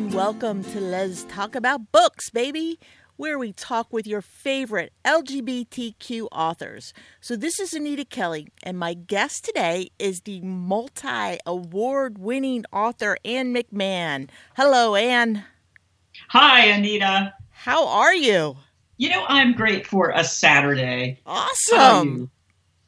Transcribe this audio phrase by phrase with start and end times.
[0.00, 2.80] and welcome to Let's Talk About Books, baby,
[3.16, 6.94] where we talk with your favorite LGBTQ authors.
[7.20, 13.18] So, this is Anita Kelly, and my guest today is the multi award winning author
[13.26, 14.30] Ann McMan.
[14.56, 15.44] Hello, Ann.
[16.30, 17.34] Hi, Anita.
[17.50, 18.56] How are you?
[18.96, 21.20] You know, I'm great for a Saturday.
[21.26, 22.30] Awesome.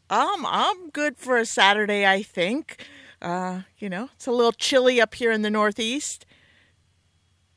[0.08, 2.86] Um, I'm good for a Saturday, I think.
[3.20, 6.24] Uh, you know, it's a little chilly up here in the Northeast.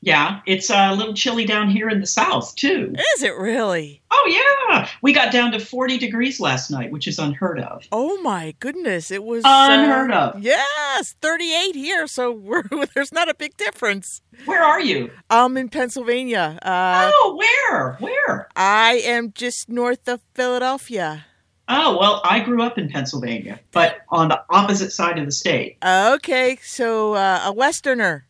[0.06, 2.94] Yeah, it's a little chilly down here in the South, too.
[3.16, 4.04] Is it really?
[4.12, 4.88] Oh, yeah.
[5.02, 7.88] We got down to 40 degrees last night, which is unheard of.
[7.92, 9.10] Oh, my goodness.
[9.10, 10.44] It was unheard uh, of.
[10.44, 12.62] Yes, 38 here, so we're,
[12.94, 14.22] there's not a big difference.
[14.46, 15.10] Where are you?
[15.32, 16.60] I'm in Pennsylvania.
[16.62, 17.94] Uh, oh, where?
[17.94, 18.48] Where?
[18.56, 21.26] I am just north of Philadelphia.
[21.68, 25.78] Oh, well, I grew up in Pennsylvania, but on the opposite side of the state.
[25.84, 28.28] Okay, so uh, a Westerner.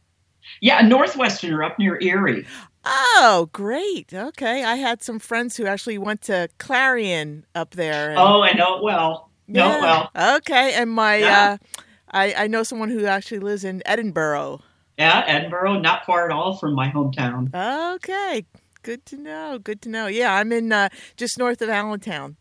[0.61, 2.45] Yeah, a Northwesterner up near Erie.
[2.85, 4.13] Oh, great.
[4.13, 4.63] Okay.
[4.63, 8.09] I had some friends who actually went to Clarion up there.
[8.11, 9.29] And, oh, I know it well.
[9.47, 10.11] Know it well.
[10.37, 10.73] Okay.
[10.73, 11.57] And my, Yeah.
[11.61, 11.79] uh,
[12.11, 14.61] I, I know someone who actually lives in Edinburgh.
[14.97, 17.53] Yeah, Edinburgh, not far at all from my hometown.
[17.95, 18.45] Okay.
[18.83, 19.59] Good to know.
[19.61, 20.07] Good to know.
[20.07, 22.37] Yeah, I'm in uh, just north of Allentown.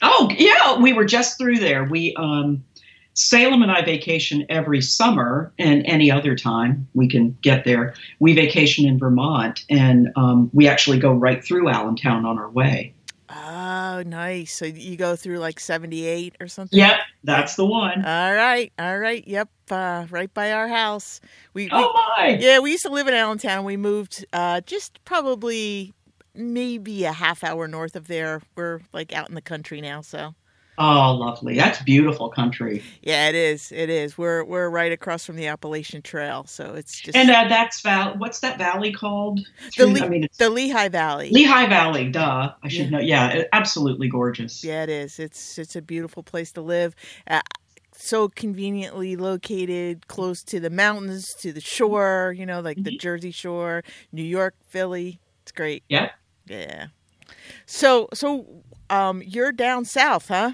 [0.00, 1.82] Oh, yeah, we were just through there.
[1.84, 2.64] We um
[3.18, 7.94] Salem and I vacation every summer and any other time we can get there.
[8.20, 12.94] We vacation in Vermont and um, we actually go right through Allentown on our way.
[13.28, 14.52] Oh, nice.
[14.52, 16.78] So you go through like 78 or something?
[16.78, 18.04] Yep, that's the one.
[18.04, 18.72] All right.
[18.78, 19.26] All right.
[19.26, 19.48] Yep.
[19.68, 21.20] Uh, right by our house.
[21.54, 22.38] We, we oh, my.
[22.40, 23.64] Yeah, we used to live in Allentown.
[23.64, 25.92] We moved uh, just probably
[26.36, 28.42] maybe a half hour north of there.
[28.54, 30.34] We're like out in the country now, so
[30.80, 31.56] Oh, lovely.
[31.56, 32.82] That's beautiful country.
[33.02, 33.72] yeah, it is.
[33.72, 34.16] It is.
[34.16, 38.16] We're we're right across from the Appalachian Trail, so it's just And uh, that's val-
[38.18, 39.40] what's that valley called?
[39.76, 41.30] the Le- I mean, the Lehigh Valley.
[41.30, 42.08] Lehigh Valley.
[42.10, 42.90] Duh, I should Yeah.
[42.90, 43.00] know.
[43.00, 44.62] Yeah, absolutely gorgeous.
[44.62, 45.18] yeah, it is.
[45.18, 46.94] It's it's a beautiful place to live.
[47.28, 47.40] Uh,
[47.92, 53.00] so conveniently located close to the mountains, to the shore, you know, like the Mhm.
[53.00, 55.18] Jersey Shore, New York, Philly.
[55.42, 55.82] It's great.
[55.88, 56.10] Yeah.
[56.46, 56.86] Yeah.
[57.66, 60.52] So so um you're down south, huh?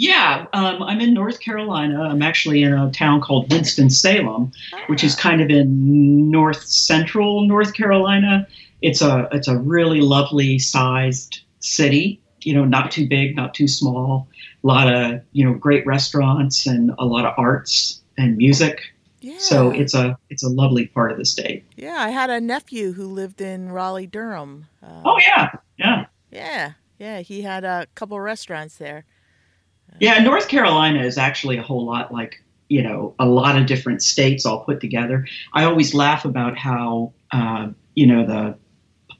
[0.00, 2.00] Yeah, um, I'm in North Carolina.
[2.00, 4.50] I'm actually in a town called Winston-Salem,
[4.86, 8.48] which is kind of in north central North Carolina.
[8.80, 12.18] It's a it's a really lovely sized city.
[12.40, 14.26] You know, not too big, not too small.
[14.64, 18.80] A lot of you know great restaurants and a lot of arts and music.
[19.20, 19.36] Yeah.
[19.36, 21.62] So it's a it's a lovely part of the state.
[21.76, 24.66] Yeah, I had a nephew who lived in Raleigh, Durham.
[24.82, 27.20] Uh, Oh yeah, yeah, yeah, yeah.
[27.20, 29.04] He had a couple restaurants there.
[29.98, 30.18] Yeah.
[30.20, 34.46] North Carolina is actually a whole lot like you know a lot of different states
[34.46, 35.26] all put together.
[35.52, 38.56] I always laugh about how uh, you know the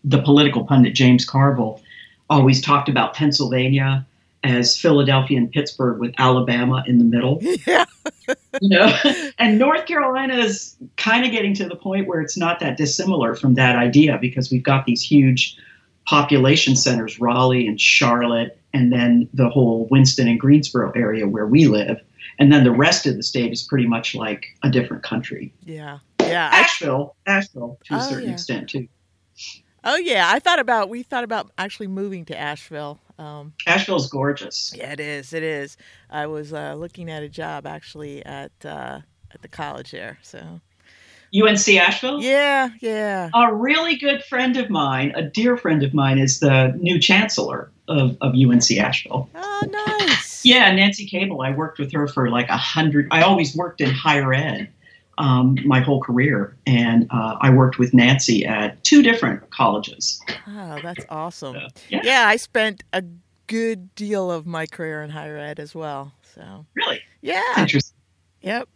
[0.05, 1.81] the political pundit James Carville
[2.29, 4.07] always talked about Pennsylvania
[4.43, 7.39] as Philadelphia and Pittsburgh with Alabama in the middle.
[7.67, 7.85] yeah.
[8.61, 8.99] You know,
[9.39, 13.35] and North Carolina is kind of getting to the point where it's not that dissimilar
[13.35, 15.59] from that idea because we've got these huge
[16.07, 21.67] population centers, Raleigh and Charlotte, and then the whole Winston and Greensboro area where we
[21.67, 22.01] live.
[22.39, 25.53] And then the rest of the state is pretty much like a different country.
[25.65, 25.99] Yeah.
[26.21, 26.49] Yeah.
[26.53, 28.33] Asheville, Asheville to a Oh, certain yeah.
[28.35, 28.89] extent too.
[29.85, 30.31] oh yeah.
[30.33, 32.99] I thought about we thought about actually moving to Asheville.
[33.19, 34.73] Um, Asheville's gorgeous.
[34.75, 35.33] yeah, it is.
[35.35, 35.77] It is.
[36.09, 39.01] I was uh, looking at a job actually at uh,
[39.35, 40.19] at the college there.
[40.23, 40.61] So
[41.35, 42.21] UNC Asheville?
[42.23, 43.31] yeah, yeah.
[43.35, 47.71] A really good friend of mine, a dear friend of mine, is the new chancellor
[47.91, 49.29] of, of UNC Asheville.
[49.35, 50.29] Oh, nice.
[50.43, 51.43] Yeah, Nancy Cable.
[51.43, 53.09] I worked with her for like a hundred.
[53.11, 54.73] I always worked in higher ed
[55.21, 60.19] um, my whole career, and uh, I worked with Nancy at two different colleges.
[60.49, 61.57] Oh, that's awesome.
[61.91, 63.05] Yeah, Yeah, I spent a
[63.47, 66.13] good deal of my career in higher ed as well.
[66.35, 67.43] So really yeah.
[67.59, 67.97] interesting.
[68.43, 68.69] Yep.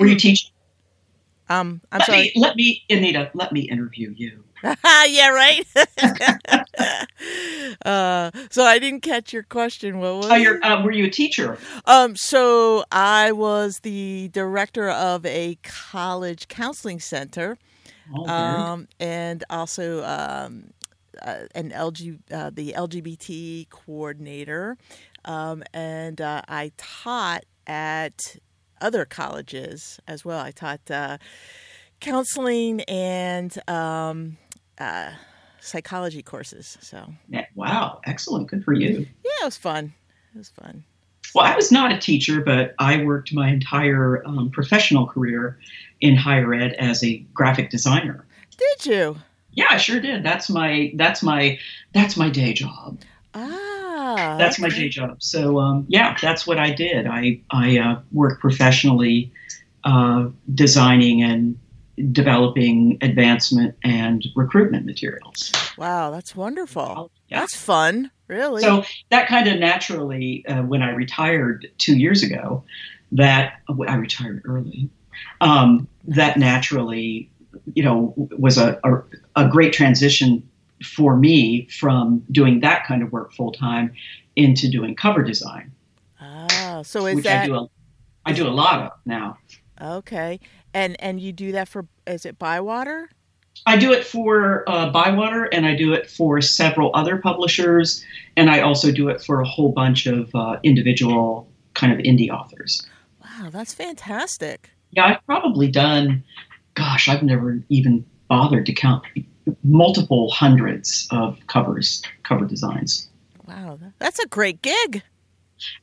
[0.00, 0.50] Were you teaching?
[1.48, 2.22] Um, I'm let sorry.
[2.22, 4.42] me, let me, Anita, let me interview you.
[5.08, 5.66] yeah, right.
[7.84, 9.98] uh, so I didn't catch your question.
[9.98, 10.26] What was?
[10.30, 11.58] Oh, uh, were you a teacher?
[11.86, 17.58] Um, so I was the director of a college counseling center,
[18.14, 20.70] Oh, um, and also um,
[21.20, 24.76] uh, an LG, uh, the LGBT coordinator,
[25.24, 28.36] um, and uh, I taught at
[28.80, 30.40] other colleges as well.
[30.40, 31.18] I taught uh,
[32.00, 34.36] counseling and um,
[34.78, 35.12] uh,
[35.60, 36.78] psychology courses.
[36.80, 38.48] So Yeah, Wow, excellent.
[38.48, 39.06] Good for you.
[39.24, 39.92] yeah, it was fun.
[40.34, 40.84] It was fun.
[41.34, 45.58] Well, I was not a teacher, but I worked my entire um, professional career
[46.00, 48.26] in higher ed as a graphic designer.
[48.58, 49.16] Did you?
[49.54, 50.22] Yeah, I sure did.
[50.24, 51.58] That's my that's my
[51.94, 52.98] that's my day job.
[53.34, 55.22] Ah, That's my day job.
[55.22, 57.06] So um, yeah, that's what I did.
[57.06, 59.30] I I uh, worked professionally,
[59.84, 61.58] uh, designing and
[62.10, 65.52] developing advancement and recruitment materials.
[65.76, 67.10] Wow, that's wonderful.
[67.28, 67.40] Yeah.
[67.40, 68.62] That's fun, really.
[68.62, 72.64] So that kind of naturally, uh, when I retired two years ago,
[73.12, 74.88] that I retired early.
[75.40, 77.30] Um, that naturally,
[77.74, 80.48] you know, was a, a, a great transition
[80.82, 83.92] for me from doing that kind of work full time
[84.36, 85.70] into doing cover design,
[86.20, 87.68] ah, so is which I do a,
[88.24, 89.38] I do a lot of now.
[89.80, 90.40] okay?
[90.74, 93.10] And and you do that for is it Bywater?
[93.66, 98.04] I do it for uh, Bywater, and I do it for several other publishers,
[98.36, 102.30] and I also do it for a whole bunch of uh, individual kind of indie
[102.30, 102.84] authors.
[103.22, 104.70] Wow, that's fantastic.
[104.90, 106.24] Yeah, I've probably done,
[106.74, 109.04] gosh, I've never even bothered to count
[109.64, 113.08] multiple hundreds of covers, cover designs.
[113.46, 115.02] Wow, that's a great gig.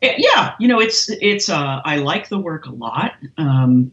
[0.01, 1.49] Eh, Yeah, you know, it's it's.
[1.49, 3.13] Uh, I like the work a lot.
[3.37, 3.91] Um,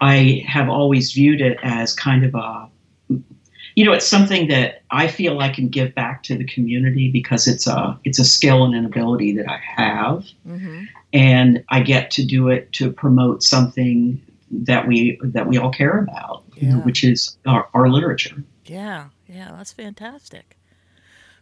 [0.00, 2.68] I have always viewed it as kind of a,
[3.74, 7.46] you know, it's something that I feel I can give back to the community because
[7.46, 12.10] it's a it's a skill and an ability that I have, hmm and I get
[12.12, 14.20] to do it to promote something
[14.50, 18.44] that we that we all care about, you know, which is our, our literature.
[18.66, 20.56] Yeah, yeah, that's fantastic.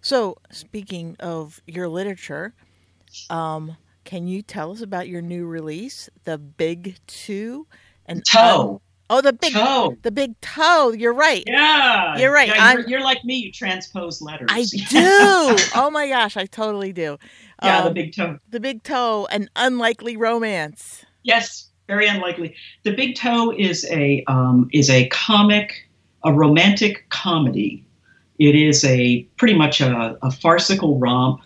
[0.01, 2.55] So, speaking of your literature,
[3.31, 7.67] um, can you tell us about your new release, The Big Two?
[8.09, 9.97] And Toe, oh, the big, toe.
[10.03, 10.93] the big toe.
[10.93, 11.45] You're right.
[11.47, 12.49] Yeah, You're right.
[12.49, 13.37] Yeah, you're, you're like me.
[13.37, 14.49] You transpose letters.
[14.51, 15.57] I do.
[15.77, 17.19] oh my gosh, I totally do.
[17.63, 18.39] yeah, the Um, big toe.
[18.49, 21.05] the big toe, an unlikely romance.
[21.23, 22.55] Yes, very unlikely.
[22.85, 25.89] The Big Toe is a um, is a comic,
[26.25, 27.85] a romantic comedy.
[28.39, 31.41] It is a pretty much a, a farcical romp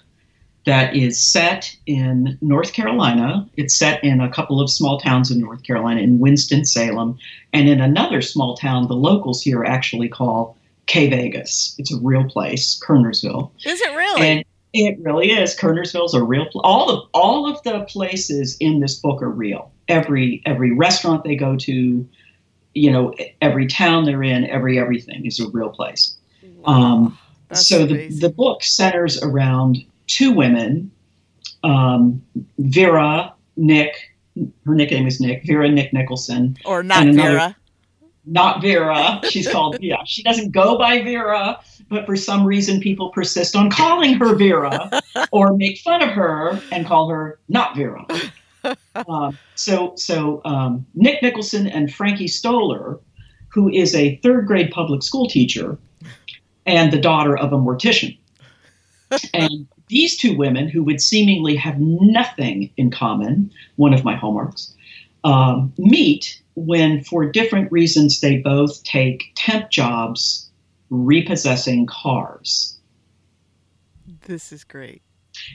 [0.64, 3.48] that is set in North Carolina.
[3.56, 7.18] It's set in a couple of small towns in North Carolina, in Winston Salem,
[7.52, 10.56] and in another small town the locals here actually call
[10.86, 11.74] K Vegas.
[11.78, 13.50] It's a real place, Kernersville.
[13.64, 14.20] Is it really?
[14.20, 15.56] And it really is.
[15.56, 16.46] Kernersville's a real.
[16.46, 19.70] Pl- all of all of the places in this book are real.
[19.88, 22.08] Every every restaurant they go to,
[22.74, 26.16] you know, every town they're in, every everything is a real place.
[26.64, 27.18] Um,
[27.52, 30.90] so the the book centers around two women,
[31.64, 32.22] um,
[32.58, 33.94] Vera, Nick.
[34.64, 35.44] Her nickname is Nick.
[35.46, 36.56] Vera Nick Nicholson.
[36.64, 37.56] or not another- Vera.
[38.24, 39.20] Not Vera.
[39.28, 39.78] She's called.
[39.80, 44.34] Yeah, she doesn't go by Vera, but for some reason people persist on calling her
[44.36, 48.06] Vera or make fun of her and call her not Vera.
[49.08, 53.00] Um, so, so um, Nick Nicholson and Frankie Stoller,
[53.48, 55.76] who is a third grade public school teacher
[56.64, 58.16] and the daughter of a mortician,
[59.34, 64.72] and these two women, who would seemingly have nothing in common, one of my homeworks,
[65.22, 70.50] um, meet when, for different reasons, they both take temp jobs
[70.88, 72.78] repossessing cars.
[74.26, 75.02] This is great.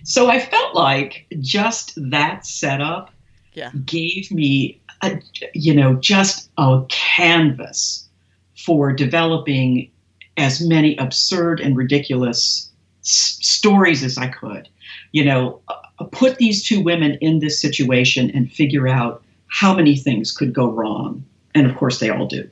[0.03, 3.09] So I felt like just that setup
[3.53, 3.71] Yeah.
[3.85, 5.19] gave me, a,
[5.55, 8.07] you know, just a canvas
[8.55, 9.89] for developing
[10.37, 12.71] as many absurd and ridiculous
[13.07, 14.67] s- stories as I could.
[15.11, 19.95] You know, uh, put these two women in this situation and figure out how many
[19.95, 21.23] things could go wrong.
[21.55, 22.49] And of course, they all do.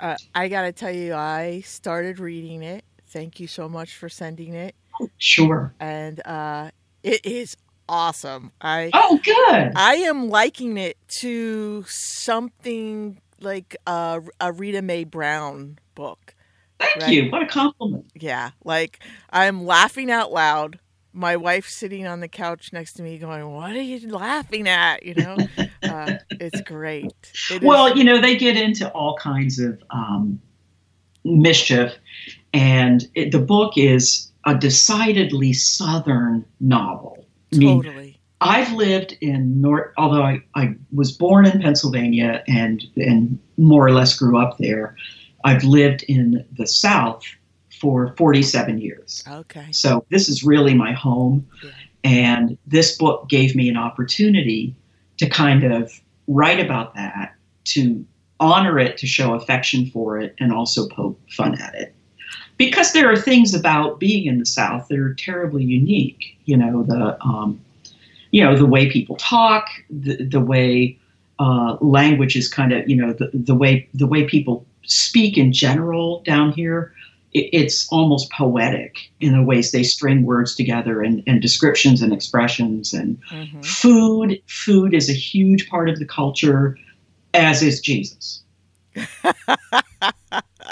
[0.00, 2.84] Uh, I got to tell you, I started reading it.
[3.06, 4.74] Thank you so much for sending it.
[5.18, 5.72] Sure.
[5.78, 6.70] And uh,
[7.02, 7.56] it is
[7.88, 8.52] awesome.
[8.60, 9.72] I Oh, good.
[9.76, 16.34] I am liking it to something like a, a Rita Mae Brown book.
[16.82, 17.12] Thank right.
[17.12, 17.30] you.
[17.30, 18.06] What a compliment.
[18.14, 20.78] Yeah, like I'm laughing out loud.
[21.14, 25.04] My wife's sitting on the couch next to me, going, "What are you laughing at?"
[25.04, 25.36] You know,
[25.82, 27.12] uh, it's great.
[27.50, 30.40] It is- Well, you know, they get into all kinds of um,
[31.24, 31.92] mischief,
[32.52, 37.26] and it, the book is a decidedly Southern novel.
[37.52, 38.18] I mean, totally.
[38.40, 43.92] I've lived in North, although I, I was born in Pennsylvania and and more or
[43.92, 44.96] less grew up there.
[45.44, 47.24] I've lived in the South
[47.80, 49.24] for 47 years.
[49.28, 49.66] Okay.
[49.72, 51.46] So this is really my home.
[51.62, 51.70] Yeah.
[52.04, 54.74] And this book gave me an opportunity
[55.18, 55.92] to kind of
[56.26, 57.34] write about that,
[57.64, 58.04] to
[58.40, 61.94] honor it, to show affection for it, and also poke fun at it.
[62.56, 66.38] Because there are things about being in the South that are terribly unique.
[66.44, 67.60] You know, the um,
[68.30, 70.98] you know, the way people talk, the, the way
[71.38, 75.52] uh, language is kind of, you know, the, the way the way people speak in
[75.52, 76.92] general down here,
[77.32, 82.12] it, it's almost poetic in the ways they string words together and, and descriptions and
[82.12, 82.92] expressions.
[82.92, 83.60] And Mm-hmm.
[83.62, 86.76] food, food is a huge part of the culture,
[87.34, 88.42] as is Jesus.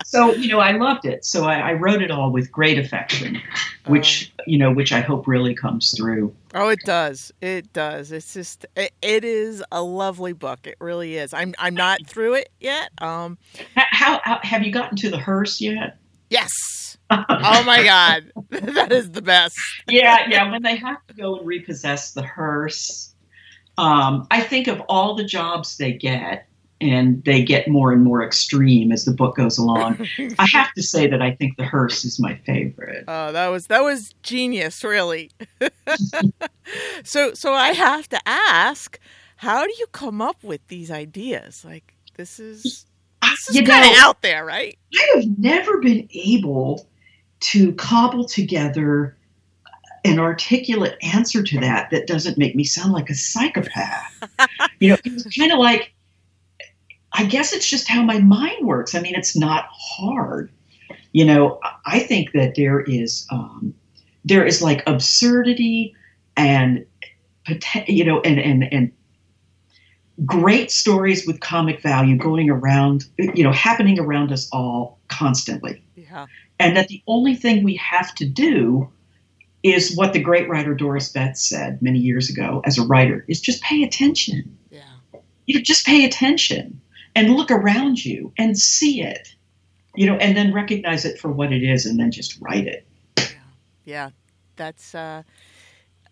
[0.04, 1.24] so you know, I loved it.
[1.24, 3.40] So I, I wrote it all with great affection,
[3.86, 6.34] which you know, which I hope really comes through.
[6.54, 7.32] Oh, it does.
[7.40, 8.12] It does.
[8.12, 10.66] It's just it, it is a lovely book.
[10.66, 11.32] It really is.
[11.32, 12.90] I'm I'm not through it yet.
[12.98, 13.38] Um
[13.76, 15.98] How, how have you gotten to the hearse yet?
[16.30, 16.50] yes.
[17.10, 18.32] Oh my god.
[18.50, 19.56] that is the best.
[19.88, 20.50] yeah, yeah.
[20.50, 23.14] When they have to go and repossess the hearse,
[23.78, 26.46] um, I think of all the jobs they get,
[26.80, 30.06] and they get more and more extreme as the book goes along.
[30.38, 33.04] I have to say that I think the hearse is my favorite.
[33.06, 35.30] Oh, that was that was genius, really.
[37.04, 38.98] so so I have to ask,
[39.36, 41.64] how do you come up with these ideas?
[41.64, 42.86] Like this is
[43.22, 44.78] this is kind of out there, right?
[44.94, 46.86] I have never been able
[47.40, 49.16] to cobble together
[50.04, 54.28] an articulate answer to that that doesn't make me sound like a psychopath.
[54.80, 55.92] you know, it's kind of like,
[57.12, 58.94] I guess it's just how my mind works.
[58.94, 60.50] I mean, it's not hard.
[61.12, 63.74] You know, I- think that there is, um,
[64.24, 65.94] there is like absurdity
[66.36, 66.84] and,
[67.86, 68.92] you know, and and and
[70.24, 75.82] great stories with comic value going around, you know, happening around us all constantly.
[75.96, 76.26] Yeah.
[76.58, 78.88] And that the only thing we have to do
[79.62, 83.40] is what the great writer Doris Betts said many years ago as a writer is
[83.40, 84.56] just pay attention.
[84.70, 84.80] Yeah.
[85.46, 86.80] You know, just pay attention
[87.20, 89.28] and look around you and see it.
[89.96, 92.86] You know, and then recognize it for what it is and then just write it.
[93.84, 94.10] Yeah.
[94.56, 95.22] That's uh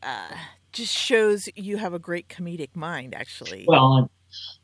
[0.03, 0.29] uh
[0.73, 3.65] just shows you have a great comedic mind actually.
[3.67, 4.11] Well,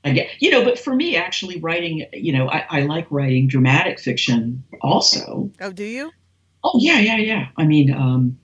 [0.04, 3.48] I get, you know, but for me, actually, writing, you know, I, I like writing
[3.48, 5.50] dramatic fiction also.
[5.60, 6.10] oh, do you?
[6.62, 7.46] Oh yeah, yeah, yeah.
[7.56, 8.38] I mean, um,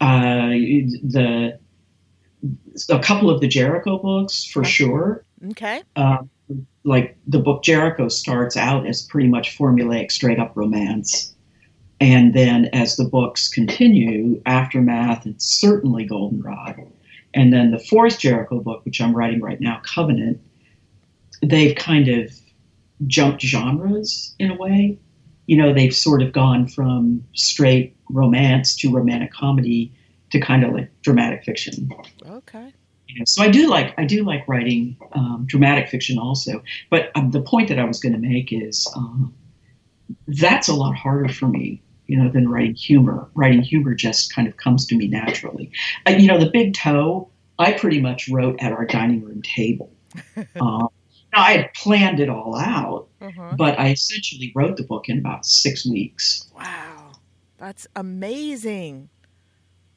[0.00, 1.58] uh, the
[2.90, 5.24] a couple of the Jericho books for sure.
[5.50, 5.82] Okay.
[5.96, 6.18] Uh,
[6.84, 11.34] like the book Jericho starts out as pretty much formulaic, straight up romance,
[12.00, 16.80] and then as the books continue, aftermath and certainly Goldenrod,
[17.32, 20.40] and then the fourth Jericho book, which I'm writing right now, Covenant,
[21.42, 22.32] they've kind of
[23.06, 24.98] jumped genres in a way.
[25.46, 29.92] You know, they've sort of gone from straight romance to romantic comedy
[30.30, 31.90] to kind of like dramatic fiction.
[32.26, 32.72] Okay.
[33.14, 36.62] You know, so I do like I do like writing um, dramatic fiction also.
[36.90, 39.32] But um, the point that I was going to make is um,
[40.28, 43.28] that's a lot harder for me, you know, than writing humor.
[43.34, 45.70] Writing humor just kind of comes to me naturally.
[46.06, 47.28] Uh, you know, the Big Toe,
[47.58, 49.90] I pretty much wrote at our dining room table.
[50.60, 50.88] um,
[51.32, 53.54] now I had planned it all out, Uh-huh.
[53.56, 56.48] but I essentially wrote the book in about six weeks.
[56.56, 57.12] Wow.
[57.58, 59.08] That's amazing.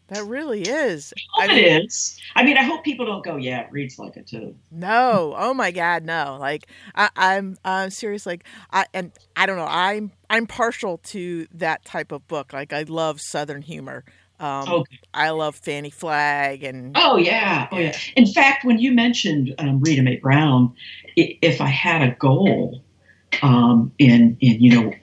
[0.10, 1.14] That really is.
[1.38, 2.18] I mean, it is.
[2.36, 4.56] I mean, I hope people don't go, yeah, it reads like it too.
[4.72, 6.38] No, oh my God, no!
[6.40, 8.26] Like I, I'm, I'm serious.
[8.26, 9.68] Like I and I don't know.
[9.68, 12.54] I'm, I'm partial to that type of book.
[12.54, 14.06] Like I love Southern humor.
[14.40, 15.00] Um, Okay.
[15.14, 17.98] I love Fanny Flagg and Oh yeah, oh yeah.
[18.16, 20.74] In fact, when you mentioned um, Rita Mae Brown,
[21.16, 22.84] if I had a goal
[23.42, 24.94] um, in in you know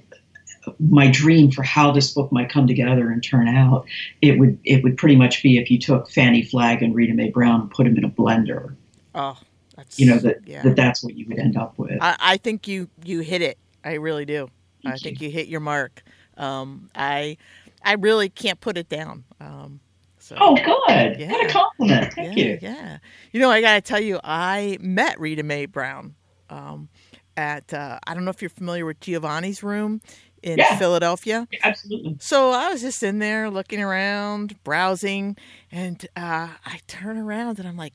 [0.79, 3.87] my dream for how this book might come together and turn out,
[4.23, 7.31] it would it would pretty much be if you took Fanny Flagg and Rita Mae
[7.31, 8.75] Brown and put them in a blender.
[9.15, 9.39] oh,
[9.77, 10.63] that's You know that, yeah.
[10.63, 11.99] that that's what you would end up with.
[12.01, 13.59] I, I think you you hit it.
[13.85, 14.49] I really do.
[14.85, 16.03] I Thank think you hit your mark.
[16.37, 17.37] Um, I
[17.85, 19.25] I really can't put it down.
[19.41, 19.81] Um,
[20.25, 20.37] so.
[20.41, 21.21] oh, good.
[21.21, 21.33] Yeah.
[21.33, 22.15] What a compliment.
[22.15, 22.59] Thank yeah, you.
[22.63, 22.99] Yeah.
[23.33, 26.15] You know, I got to tell you, I met Rita Mae Brown
[26.49, 26.89] um,
[27.37, 30.01] at, uh, I don't know if you're familiar with Giovanni's Room
[30.45, 30.77] in Yeah.
[30.79, 31.49] Philadelphia.
[31.63, 32.17] Absolutely.
[32.21, 35.37] So I was just in there looking around, browsing,
[35.73, 37.95] and uh, I turn around and I'm like,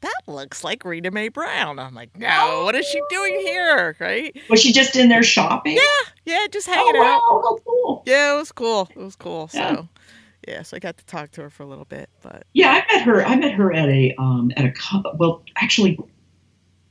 [0.00, 1.78] that looks like Rita Mae Brown.
[1.78, 3.96] I'm like, no, what is she doing here?
[3.98, 4.36] Right?
[4.50, 5.76] Was she just in there shopping?
[5.76, 7.02] Yeah, yeah, just Oh, hanging out.
[7.02, 7.20] wow.
[7.42, 8.02] Oh, cool.
[8.04, 8.88] Yeah, it was cool.
[8.94, 9.48] It was cool.
[9.54, 9.74] Yeah.
[9.76, 9.88] So,
[10.46, 12.94] yeah, so I got to talk to her for a little bit, but Yeah, I
[12.94, 13.24] met her.
[13.24, 15.98] I met her at a um, at a well, actually,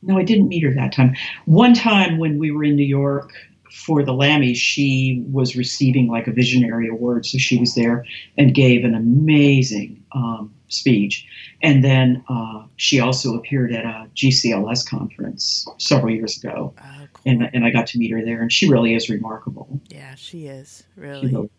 [0.01, 1.15] no, I didn't meet her that time.
[1.45, 3.31] One time when we were in New York
[3.73, 8.05] for the Lammys, she was receiving like a visionary award, so she was there
[8.37, 11.25] and gave an amazing um, speech.
[11.63, 17.31] And then uh, she also appeared at a GCLS conference several years ago, oh, cool.
[17.31, 19.81] and and I got to meet her there, and she really is remarkable.
[19.89, 21.49] yeah, she is She really-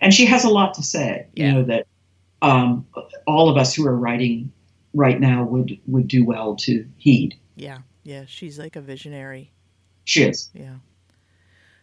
[0.00, 1.26] and she has a lot to say.
[1.34, 1.46] Yeah.
[1.46, 1.86] You know that
[2.40, 2.86] um,
[3.26, 4.50] all of us who are writing
[4.94, 7.34] right now would would do well to heed.
[7.56, 9.52] Yeah, yeah, she's like a visionary.
[10.04, 10.48] She is.
[10.54, 10.76] Yeah.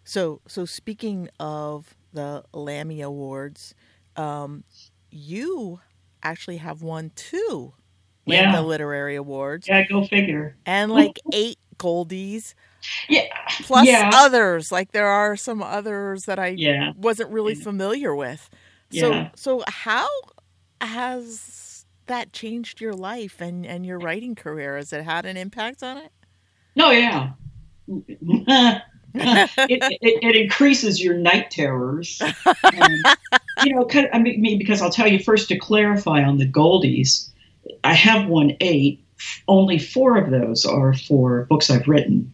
[0.06, 3.76] So, so speaking of the Lammy Awards,
[4.16, 4.64] um,
[5.12, 5.82] you
[6.24, 7.74] actually have won two
[8.26, 8.42] Yeah.
[8.44, 10.58] Lambda Literary Awards Yeah, go figure.
[10.66, 12.54] and like eight Goldies,
[13.10, 13.24] Yeah.
[13.64, 14.10] plus Yeah.
[14.14, 14.72] others.
[14.72, 16.94] Like there are some others that I Yeah.
[16.96, 17.64] wasn't really Yeah.
[17.64, 18.50] familiar with.
[18.92, 20.08] So, so how
[20.82, 24.78] has that changed your life and and your writing career?
[24.78, 26.12] Has it had an impact on it?
[26.76, 27.32] No, yeah.
[29.70, 32.22] it, it, it increases your night terrors.
[32.64, 33.06] And,
[33.64, 36.48] you know, kind of, I mean, because I'll tell you first to clarify on the
[36.48, 37.30] Goldies,
[37.84, 39.02] I have won eight.
[39.48, 42.32] Only four of those are for books I've written,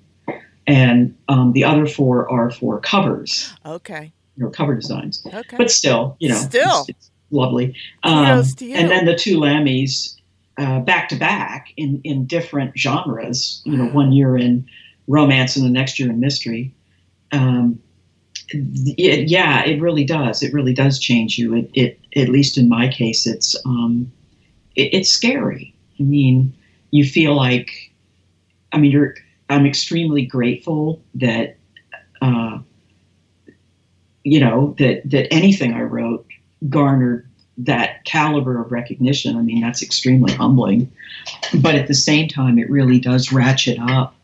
[0.65, 4.11] and um, the other four are for covers, Okay.
[4.35, 5.23] you know, cover designs.
[5.25, 5.57] Okay.
[5.57, 6.81] But still, you know, Still.
[6.81, 7.75] it's, it's lovely.
[8.03, 8.25] Um.
[8.25, 10.15] And then the two Lammies
[10.57, 13.61] uh, back to back in in different genres.
[13.63, 14.65] You know, one year in
[15.11, 16.73] romance and the next year in mystery.
[17.31, 17.79] Um,
[18.49, 20.41] it, yeah, it really does.
[20.41, 21.55] It really does change you.
[21.55, 24.11] It, it at least in my case, it's um,
[24.75, 25.73] it, it's scary.
[25.99, 26.53] I mean,
[26.91, 27.69] you feel like,
[28.71, 29.15] I mean, you're.
[29.49, 31.57] I'm extremely grateful that,
[32.21, 32.59] uh,
[34.23, 36.25] you know, that that anything I wrote
[36.69, 37.27] garnered
[37.57, 39.35] that caliber of recognition.
[39.35, 40.89] I mean, that's extremely humbling.
[41.61, 44.15] But at the same time, it really does ratchet up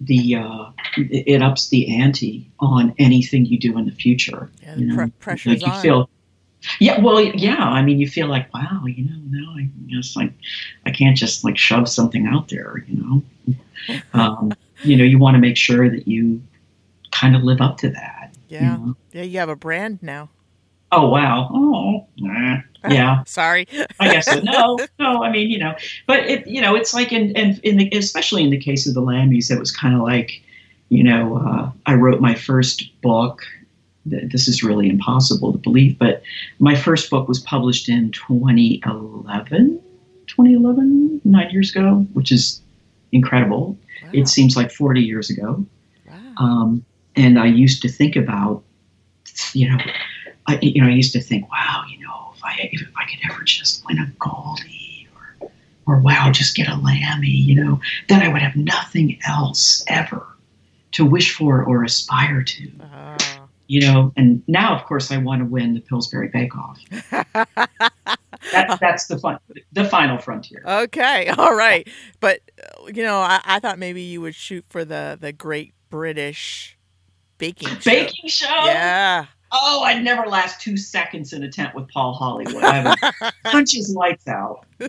[0.00, 4.50] the uh, it ups the ante on anything you do in the future.
[4.62, 5.82] Yeah, you know, pre- pressure's like you on.
[5.82, 6.10] feel.
[6.80, 7.62] Yeah, well, yeah.
[7.62, 10.32] I mean, you feel like, wow, you know, now I just like,
[10.84, 13.22] I can't just like shove something out there, you know.
[14.12, 14.52] Um,
[14.82, 16.42] you know, you want to make sure that you
[17.12, 18.34] kind of live up to that.
[18.48, 18.76] you yeah.
[18.76, 18.96] know.
[19.12, 19.22] Yeah.
[19.22, 20.28] You have a brand now.
[20.90, 21.50] Oh wow.
[21.52, 22.60] Oh, nah.
[22.88, 23.24] yeah.
[23.24, 23.66] Sorry.
[24.00, 24.40] I guess so.
[24.40, 25.22] No, no.
[25.22, 25.74] I mean, you know,
[26.06, 28.94] but it, you know, it's like in, in, in the, especially in the case of
[28.94, 30.42] the Lammies, it was kind of like,
[30.88, 33.42] you know, uh, I wrote my first book.
[34.06, 36.22] This is really impossible to believe, but
[36.60, 39.80] my first book was published in 2011,
[40.26, 42.62] 2011, nine years ago, which is
[43.12, 43.76] incredible.
[44.02, 44.10] Wow.
[44.14, 45.66] It seems like 40 years ago.
[46.06, 46.14] wow.
[46.38, 46.84] Um,
[47.16, 48.62] and I used to think about,
[49.52, 49.78] you know,
[50.48, 53.18] I, you know, I used to think, wow, you know, if I if I could
[53.30, 55.08] ever just win a Goldie,
[55.40, 55.50] or
[55.86, 60.26] or wow, just get a Lammy, you know, then I would have nothing else ever
[60.92, 63.16] to wish for or aspire to, Ah.
[63.66, 64.12] you know.
[64.16, 66.78] And now, of course, I want to win the Pillsbury Bake Off.
[67.10, 69.38] That, that's the fun,
[69.72, 70.62] the final frontier.
[70.66, 71.28] okay.
[71.38, 71.86] All right.
[72.20, 75.74] But uh, you know, I, I thought maybe you would shoot for the the Great
[75.90, 76.76] British
[77.38, 77.90] Baking Show.
[77.90, 78.64] Baking show.
[78.64, 79.26] Yeah.
[79.50, 82.62] Oh, I'd never last two seconds in a tent with Paul Hollywood.
[82.62, 82.94] I
[83.44, 84.64] punch his lights out.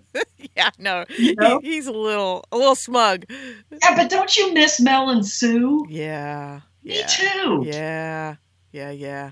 [0.56, 0.70] Yeah.
[0.78, 1.06] No.
[1.18, 1.60] You know?
[1.62, 3.26] He, he's a little a little smug.
[3.30, 5.86] Yeah, but don't you miss Mel and Sue?
[5.90, 6.62] Yeah.
[6.84, 7.06] Me Yeah.
[7.08, 7.64] too.
[7.66, 8.36] Yeah.
[8.72, 8.92] Yeah.
[8.92, 9.32] Yeah.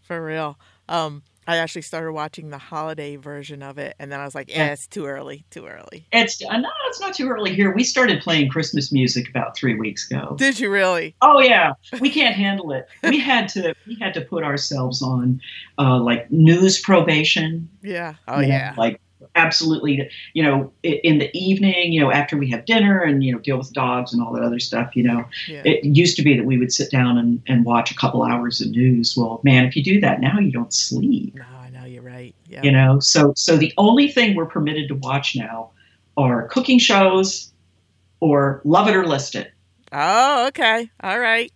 [0.00, 0.58] For real.
[0.88, 1.22] Um.
[1.48, 4.66] I actually started watching the holiday version of it, and then I was like, "Yeah,
[4.66, 4.72] Yeah.
[4.74, 5.46] it's too early.
[5.50, 7.72] Too early." It's uh, no, it's not too early here.
[7.74, 10.36] We started playing Christmas music about three weeks ago.
[10.38, 11.16] Did you really?
[11.22, 12.86] Oh yeah, we can't handle it.
[13.02, 15.40] We had to we had to put ourselves on
[15.78, 17.68] uh, like news probation.
[17.82, 18.14] Yeah.
[18.28, 18.74] Oh you know, yeah.
[18.76, 19.00] like
[19.38, 20.10] absolutely.
[20.34, 23.58] You know, in the evening, you know, after we have dinner and you know deal
[23.58, 24.94] with dogs and all that other stuff.
[24.96, 25.62] You know, Yeah.
[25.64, 28.60] it used to be that we would sit down and, and watch a couple hours
[28.60, 29.16] of news.
[29.16, 31.34] Well, man, if you do that now, you don't sleep.
[31.34, 32.34] no, I know you're right.
[32.48, 32.62] Yeah.
[32.62, 35.70] you know so so the only thing we're permitted to watch now
[36.16, 37.52] are cooking shows
[38.20, 39.52] or love it or list it
[39.92, 40.90] Oh, okay.
[41.02, 41.50] All right.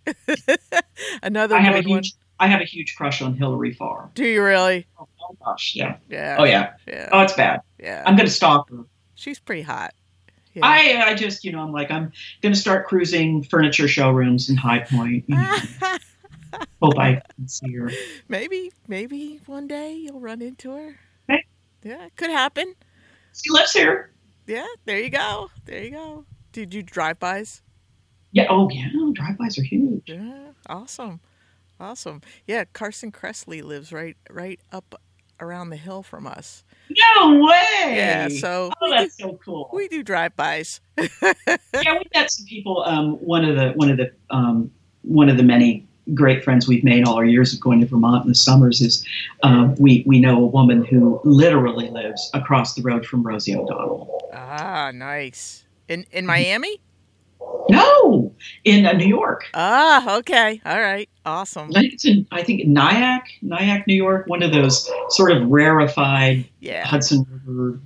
[1.23, 1.99] Another i have a good one.
[2.03, 4.87] huge i have a huge crush on hilary farr Do you really?
[5.01, 6.37] oh, oh gosh yeah Yeah.
[6.39, 7.09] oh yeah Yeah.
[7.13, 8.03] oh it's bad yeah.
[8.07, 9.95] i'm gonna stalk her She's pretty hot.
[10.55, 10.67] Yeah.
[10.67, 14.81] i i just you know i'm like i'm gonna start cruising furniture showrooms in high
[14.81, 15.57] point you know,
[16.83, 17.91] hope i can see her
[18.29, 20.97] maybe, maybe one day you'll run into her.
[21.29, 21.45] Hey.
[21.83, 22.75] Yeah, it could happen.
[23.35, 24.11] she lives here
[24.47, 25.51] Yeah, there you go.
[25.65, 26.25] There you go.
[26.53, 27.63] Did you drive-bys?
[28.33, 31.21] yeah oh yeah drive-bys are huge Yeah, awesome,
[31.81, 32.21] awesome.
[32.47, 34.95] Yeah, Carson Kressley lives right, right up
[35.43, 36.65] around the hill from us.
[36.89, 40.81] no way Yeah, so oh we, do, that's so cool we do drive-bys.
[40.99, 41.35] yeah,
[41.75, 42.83] we met some people.
[42.85, 44.71] Um, one of the one of the um,
[45.03, 48.25] one of the many great friends we've made all our years of going to Vermont
[48.25, 49.05] in the summers is
[49.43, 54.31] um, we we know a woman who literally lives across the road from Rosie O'Donnell.
[54.33, 55.65] Ah, nice.
[55.89, 56.81] In in Miami?
[57.71, 58.35] No,
[58.65, 59.45] in uh, New York.
[59.55, 60.61] Ah, okay.
[60.67, 61.09] All right.
[61.25, 61.71] Awesome.
[61.75, 64.27] I think it's in I think Nyack, Nyack, New York.
[64.27, 66.87] One of those sort of rarefied Yeah.
[66.87, 67.81] Hudson River,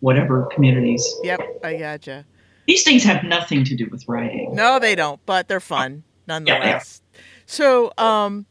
[0.00, 1.06] whatever communities.
[1.22, 2.24] Yep, I gotcha.
[2.66, 4.54] These things have nothing to do with writing.
[4.54, 7.02] No, they don't, but they're fun nonetheless.
[7.46, 8.46] So, um,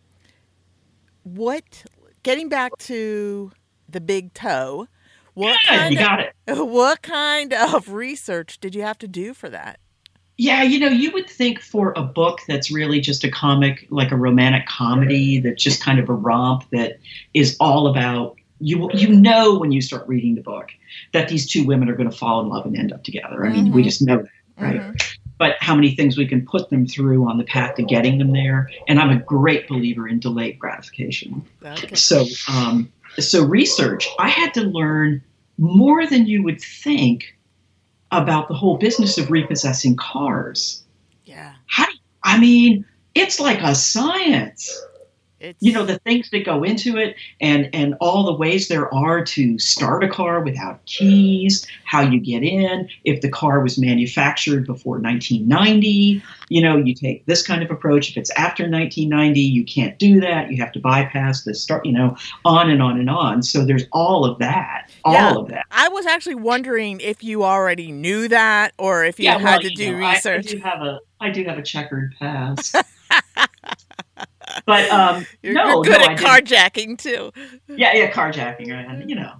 [1.24, 1.84] what?
[2.22, 3.52] Getting back to
[3.89, 4.88] the big toe,
[5.34, 6.34] what Yeah, kind you got it.
[6.48, 9.80] of what kind of research did you have to do for that?
[10.44, 14.12] Yeah, you know, you would think for a book that's really just a comic, like
[14.12, 17.00] a romantic comedy, that's just kind of a romp that
[17.34, 18.90] is all about you.
[18.94, 20.72] You know when you start reading the book
[21.14, 23.46] that these two women are going to fall in love and end up together.
[23.46, 23.86] I mean, we Mhm.
[23.86, 24.82] just know that, right?
[24.82, 25.16] Mhm.
[25.38, 28.34] But how many things we can put them through on the path to getting them
[28.34, 28.70] there?
[28.90, 31.42] And I'm a great believer in delayed gratification.
[31.66, 31.96] Okay.
[31.96, 34.10] So, um, so research.
[34.20, 35.24] I had to learn
[35.58, 37.34] more than you would think
[38.21, 40.84] about the whole business of repossessing cars.
[41.26, 41.54] Yeah.
[41.67, 44.71] How do you, I mean, it's like a science.
[45.44, 48.92] It's You know the things that go into it, and and all the ways there
[48.94, 53.78] are to start a car without keys, how you get in, if the car was
[53.78, 58.10] manufactured before 1990, you know, you take this kind of approach.
[58.10, 60.50] If it's after 1990, you can't do that.
[60.50, 63.44] You have to bypass the start, you know, on and on and on.
[63.44, 65.36] So there's all of that, all Yeah.
[65.36, 65.66] of that.
[65.72, 69.70] I was actually wondering if you already knew that or if you had well, to
[69.70, 72.76] you do know, I- I, do have a I do have a checkered past.
[74.66, 77.32] but um, You're, no, you're good no, at carjacking too.
[77.68, 78.72] Yeah, yeah, carjacking.
[78.72, 79.34] I, you know,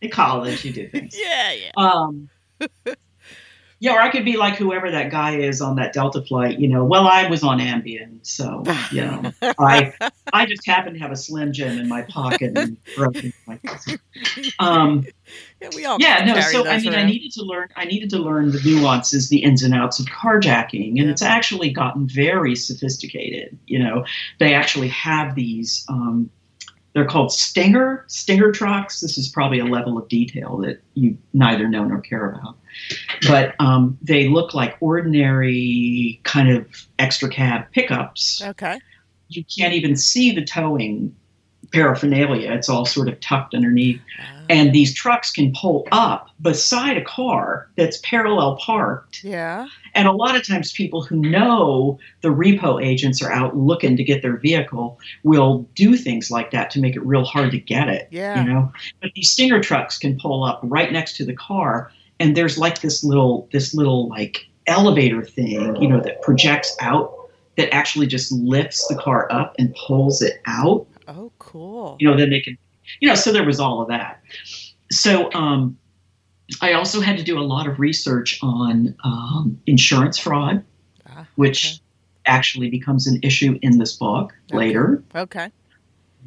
[0.00, 1.16] in college you do things.
[1.18, 1.70] Yeah, yeah.
[1.76, 2.28] Um,
[3.80, 6.58] yeah, or I could be like whoever that guy is on that Delta flight.
[6.58, 9.92] You know, well, I was on Ambien, so you know, I
[10.32, 13.56] I just happened to have a Slim Jim in my pocket and broke into my
[13.58, 14.00] pocket.
[14.58, 15.06] Um,
[15.60, 16.40] Yeah, we all yeah, no.
[16.40, 17.68] So I mean, I needed to learn.
[17.76, 21.70] I needed to learn the nuances, the ins and outs of carjacking, and it's actually
[21.70, 23.58] gotten very sophisticated.
[23.66, 24.04] You know,
[24.38, 25.84] they actually have these.
[25.88, 26.30] Um,
[26.98, 29.00] they're called Stinger Stinger trucks.
[29.00, 32.56] This is probably a level of detail that you neither know nor care about,
[33.28, 36.66] but um, they look like ordinary kind of
[36.98, 38.42] extra cab pickups.
[38.42, 38.80] Okay.
[39.28, 41.14] You can't even see the towing
[41.72, 42.52] paraphernalia.
[42.52, 47.04] It's all sort of tucked underneath Uh, and these trucks can pull up beside a
[47.04, 49.22] car that's parallel parked.
[49.22, 49.66] yeah.
[49.94, 54.04] And a lot of times, people who know the repo agents are out looking to
[54.04, 57.88] get their vehicle will do things like that to make it real hard to get
[57.88, 58.08] it.
[58.10, 58.42] Yeah.
[58.42, 62.36] You know, but these Stinger trucks can pull up right next to the car, and
[62.36, 67.12] there's like this little, this little like elevator thing, you know, that projects out
[67.56, 71.96] that actually just lifts the car up and pulls it out Oh, cool.
[71.98, 72.56] you know, then they can,
[73.00, 74.20] you know, so there was all of that.
[74.90, 75.78] So um,
[76.60, 80.64] I also had to do a lot of research on um, insurance fraud,
[81.08, 81.80] Ah, which
[82.26, 84.58] actually becomes an issue in this book Okay.
[84.58, 85.02] later.
[85.14, 85.50] Okay.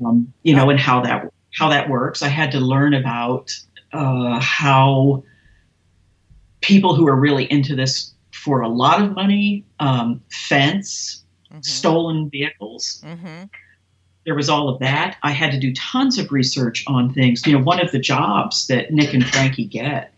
[0.03, 2.23] Um, you know, and how that how that works.
[2.23, 3.51] I had to learn about
[3.93, 5.23] uh, how
[6.61, 11.65] people who are really into this for a lot of money um, fence Mhm.
[11.65, 13.49] stolen vehicles Mhm.
[14.25, 15.17] There was all of that.
[15.23, 17.45] I had to do tons of research on things.
[17.45, 20.13] You know, one of the jobs that Nick and Frankie get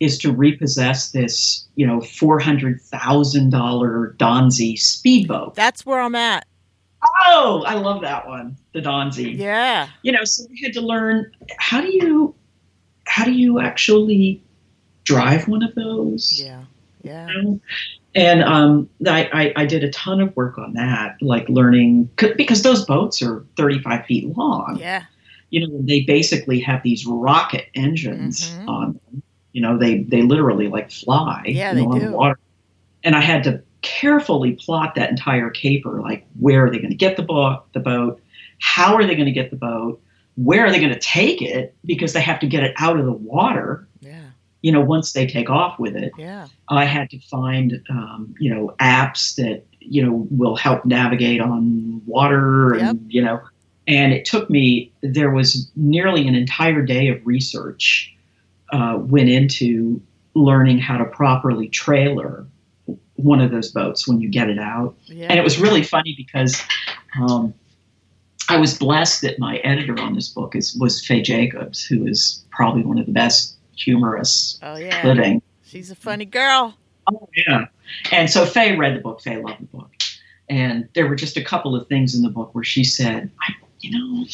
[0.00, 5.54] is to repossess this, you know, four hundred thousand dollar Donzi speedboat.
[5.54, 6.46] That's where I'm at.
[7.26, 9.36] Oh, I love that one, the Donzi.
[9.36, 9.88] Yeah.
[10.02, 12.34] You know, so we had to learn how do you
[13.06, 14.42] how do you actually
[15.04, 16.40] drive one of those?
[16.42, 16.64] Yeah.
[17.02, 17.28] Yeah.
[17.28, 17.60] you know?
[18.14, 22.62] And um, I, I, I did a ton of work on that, like learning because
[22.62, 24.76] those boats are 35 feet long.
[24.78, 25.04] Yeah.
[25.50, 28.68] You know, they basically have these rocket engines Mhm.
[28.68, 29.22] on them.
[29.52, 31.42] You know, they they literally like fly.
[31.46, 32.38] Yeah, you they on the water.
[33.04, 36.00] And I had to carefully plot that entire caper.
[36.00, 37.64] Like, where are they going to get the boat?
[37.72, 38.20] The boat?
[38.58, 40.00] How are they going to get the boat?
[40.36, 41.74] Where are they going to take it?
[41.84, 43.86] Because they have to get it out of the water.
[44.64, 46.10] You know, once they take off with it.
[46.16, 46.46] Yeah.
[46.70, 52.00] I had to find, um, you know, apps that you know will help navigate on
[52.06, 53.42] water, and you know,
[53.86, 54.90] and it took me.
[55.02, 58.10] There was nearly an entire day of research
[58.72, 60.00] uh, went into
[60.32, 62.46] learning how to properly trailer
[63.16, 65.26] one of those boats when you get it out, Yeah.
[65.28, 66.58] and it was really funny because.
[67.20, 67.52] Um,
[68.50, 72.44] I was blessed that my editor on this book is was Fay Jacobs, who is
[72.50, 75.06] probably one of the best humorists oh yeah.
[75.06, 75.42] living.
[75.64, 76.76] She's a funny girl.
[77.12, 77.66] Oh yeah.
[78.12, 79.20] And so Fay read the book.
[79.20, 79.90] Fay loved the book,
[80.48, 83.52] and there were just a couple of things in the book where she said, I,
[83.80, 84.24] "You know,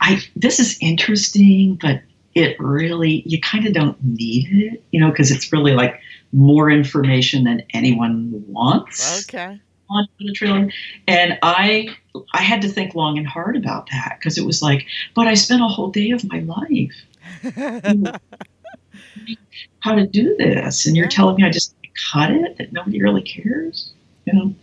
[0.00, 2.02] I this is interesting, but
[2.34, 5.98] it really you kind of don't need it, you know, because it's really like
[6.32, 9.58] more information than anyone wants Okay.
[9.88, 10.70] on the trailer."
[11.08, 11.88] And I
[12.34, 15.34] I had to think long and hard about that because it was like, but I
[15.34, 17.06] spent a whole day of my life
[19.80, 21.74] how to do this, and you're telling me I just
[22.12, 23.92] cut it that nobody really cares.
[24.26, 24.54] You know,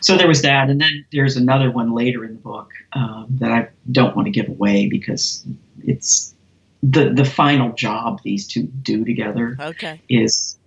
[0.00, 3.50] so there was that, and then there's another one later in the book um, that
[3.50, 5.44] I don't want to give away because
[5.82, 6.34] it's
[6.82, 9.56] the the final job these two do together.
[9.60, 10.00] Okay.
[10.08, 10.58] Is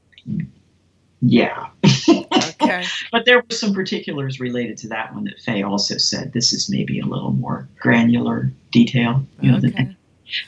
[1.21, 1.67] yeah.
[1.86, 2.84] Okay.
[3.12, 6.69] but there were some particulars related to that one that Fay also said this is
[6.69, 9.26] maybe a little more granular detail.
[9.39, 9.69] You know, okay.
[9.69, 9.97] than,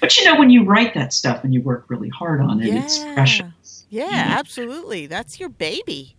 [0.02, 2.67] but you know, when you write that stuff and you work really hard on it,
[2.67, 2.84] yeah.
[2.84, 3.86] it's precious.
[3.89, 4.36] Yeah, Yeah.
[4.39, 5.08] absolutely.
[5.08, 6.15] That's your baby.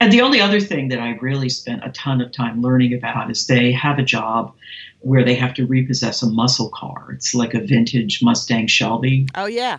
[0.00, 3.30] And the only other thing that I really spent a ton of time learning about
[3.30, 4.52] is they have a job
[5.00, 7.12] where they have to repossess a muscle car.
[7.12, 9.78] It's like a vintage Mustang Shelby Oh yeah.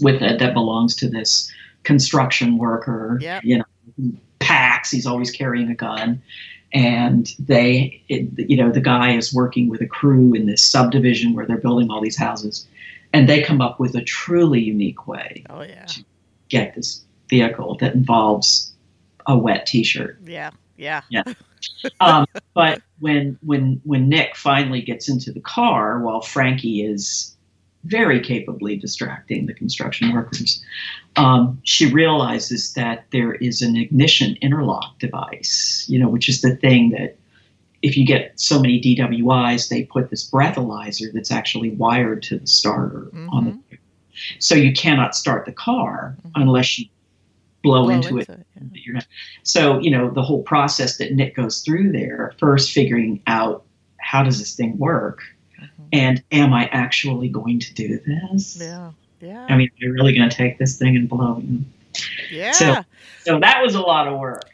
[0.00, 1.50] with a, that belongs to this
[1.82, 3.18] construction worker.
[3.20, 3.40] Yeah.
[3.42, 4.90] You know, packs.
[4.90, 6.22] He's always carrying a gun,
[6.72, 11.34] and they, it, you know, the guy is working with a crew in this subdivision
[11.34, 12.66] where they're building all these houses,
[13.12, 15.84] and they come up with a truly unique way Oh yeah.
[15.84, 16.04] to
[16.48, 18.72] get this vehicle that involves
[19.26, 20.18] a wet T-shirt.
[20.24, 20.50] Yeah.
[20.76, 21.02] Yeah.
[22.00, 27.36] Um, but when when when Nick finally gets into the car, while Frankie is
[27.84, 30.62] very capably distracting the construction workers,
[31.16, 35.84] um, she realizes that there is an ignition interlock device.
[35.88, 37.16] You know, which is the thing that
[37.82, 42.46] if you get so many DWIs, they put this breathalyzer that's actually wired to the
[42.46, 43.78] starter on the.
[44.38, 46.30] So you cannot start the car Mhm.
[46.34, 46.86] unless you
[47.62, 48.36] blow, Blow into it yeah.
[48.56, 49.06] that you're not.
[49.44, 53.64] So, you know, the whole process that Nick goes through there, first figuring out
[53.98, 55.22] how does this thing work.
[55.92, 58.58] And am I actually going to do this?
[58.60, 58.92] Yeah.
[59.20, 59.46] Yeah.
[59.48, 62.02] I mean, I really going to take this thing and blow it?
[62.30, 62.52] yeah.
[62.52, 62.84] so-
[63.24, 64.44] So that was a lot of work.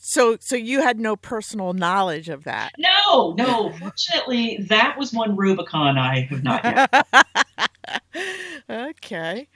[0.00, 2.72] so so you had no personal knowledge of that.
[2.76, 3.70] No, no.
[3.78, 7.06] Fortunately, that was one Rubicon I have not yet.
[8.70, 9.48] okay.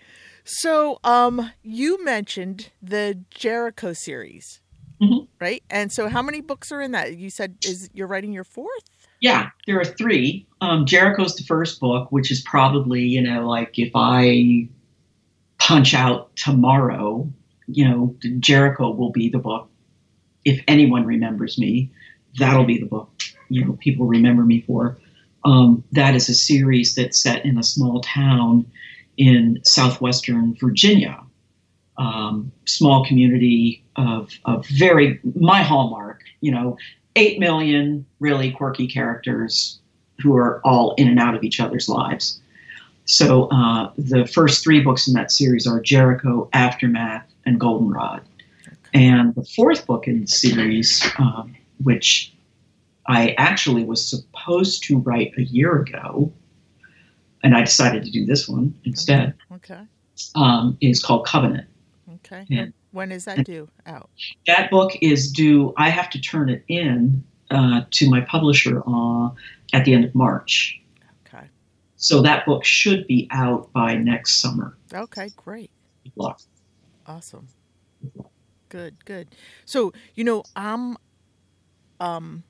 [0.45, 4.61] So, um, you mentioned the Jericho series,
[5.01, 5.27] Mhm.
[5.41, 5.63] right?
[5.71, 7.17] And so, how many books are in that?
[7.17, 8.85] You said is you're writing your fourth?
[9.25, 10.47] Yeah, there are three.
[10.61, 14.69] Um, Jericho's the first book, which is probably, you know, like if I
[15.59, 17.27] punch out tomorrow,
[17.67, 19.71] you know, Jericho will be the book.
[20.45, 21.91] If anyone remembers me,
[22.39, 23.09] that'll be the book,
[23.49, 24.99] you know, people remember me for.
[25.47, 28.71] Um, that is a series that's set in a small town
[29.17, 31.19] in southwestern Virginia.
[31.97, 36.77] Um, small community of, of very, my hallmark, you know,
[37.17, 39.79] 8 million really quirky characters
[40.23, 42.41] who are all in and out of each other's lives.
[43.07, 48.23] So uh, the first three books in that series are Jericho, Aftermath, and Goldenrod.
[48.95, 52.33] And the fourth book in the series, um, which
[53.07, 56.33] I actually was supposed to write a year ago,
[57.43, 59.81] and I decided to do this one instead, Okay.
[60.37, 61.69] um, is called Covenant.
[62.15, 62.47] Okay.
[62.49, 62.67] Yeah.
[62.95, 64.09] When is that due out?
[64.47, 69.31] That book is due, I have to turn it in uh, to my publisher uh,
[69.73, 70.81] at the end of March.
[71.27, 71.47] Okay.
[71.97, 74.77] So that book should be out by next summer.
[74.93, 75.31] Okay.
[75.37, 75.73] Great.
[77.07, 77.49] Awesome.
[78.69, 79.35] Good, good.
[79.65, 80.97] So, you know, I'm
[82.01, 82.45] um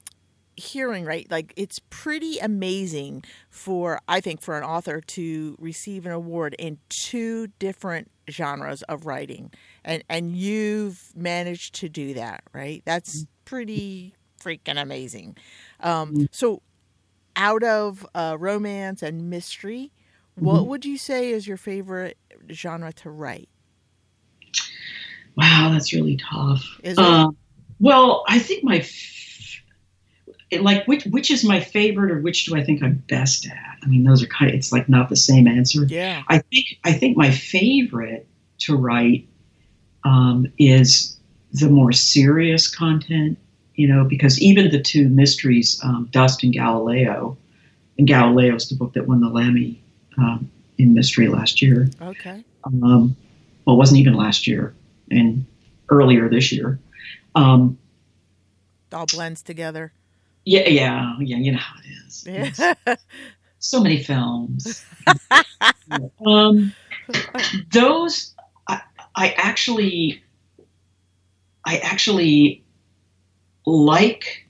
[0.56, 6.12] hearing right like it's pretty amazing for I think for an author to receive an
[6.12, 9.52] award in two different genres of writing.
[9.84, 12.82] And and you've managed to do that, right?
[12.86, 15.36] That's pretty freaking amazing.
[15.80, 16.62] Um so
[17.36, 19.92] out of uh, romance and mystery,
[20.36, 20.66] what Mhm.
[20.68, 22.16] would you say is your favorite
[22.52, 23.48] genre to write?
[25.36, 26.64] Wow, that's really tough.
[26.96, 27.36] Um,
[27.80, 28.80] well, I think my
[30.54, 33.78] it- like which which is my favorite or which do I think I'm best at?
[33.82, 35.84] I mean, those are kind of it's like not the same answer.
[35.84, 36.22] Yeah.
[36.28, 38.26] I think I think my favorite
[38.60, 39.28] to write
[40.04, 41.16] um, is
[41.52, 43.38] the more serious content.
[43.74, 47.36] You know, because even the two mysteries, um, Dust and Galileo,
[47.98, 49.82] and Galileo is the book that won the Lammy
[50.16, 51.90] um, in mystery last year.
[52.00, 52.44] Okay.
[52.62, 53.16] Um,
[53.64, 54.74] well, it wasn't even last year,
[55.10, 55.44] and
[55.88, 56.78] earlier this year.
[57.34, 57.78] Um,
[58.92, 59.92] all blends together.
[60.44, 61.36] Yeah, yeah, yeah.
[61.36, 62.24] You know how it is.
[62.26, 62.74] Yeah.
[63.58, 64.84] so many films.
[66.26, 66.72] um,
[67.72, 68.34] those
[68.68, 68.80] I,
[69.14, 70.22] I actually
[71.64, 72.64] I actually
[73.66, 74.46] like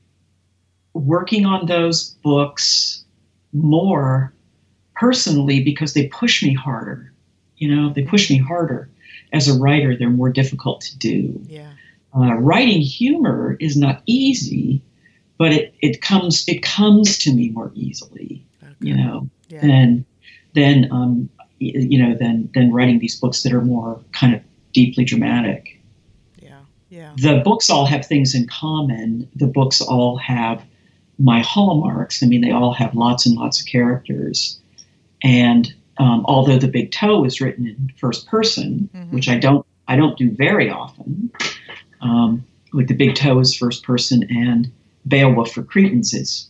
[0.94, 3.04] working on those books
[3.52, 4.33] more
[4.94, 7.12] personally because they push me harder.
[7.57, 8.90] You know, they push me harder.
[9.33, 11.40] As a writer, they're more difficult to do.
[11.46, 11.72] yeah.
[12.16, 14.80] Uh, writing humor is not easy,
[15.38, 18.44] but it, it comes it comes to me more easily.
[18.62, 18.72] Okay.
[18.80, 19.60] You know, Yeah.
[19.60, 20.04] than
[20.54, 24.40] than um, you know than than writing these books that are more kind of
[24.72, 25.80] deeply dramatic.
[26.42, 26.58] Yeah.
[26.90, 27.12] Yeah.
[27.16, 29.28] The books all have things in common.
[29.36, 30.62] The books all have
[31.18, 32.22] my hallmarks.
[32.22, 34.58] I mean, they all have lots and lots of characters.
[35.22, 39.10] And um, although the Big Toe is written in first person, Mhm.
[39.12, 41.30] which I don't I don't do very often,
[42.00, 44.70] um, with the Big Toe is first person and
[45.06, 46.48] Beowulf for Cretins is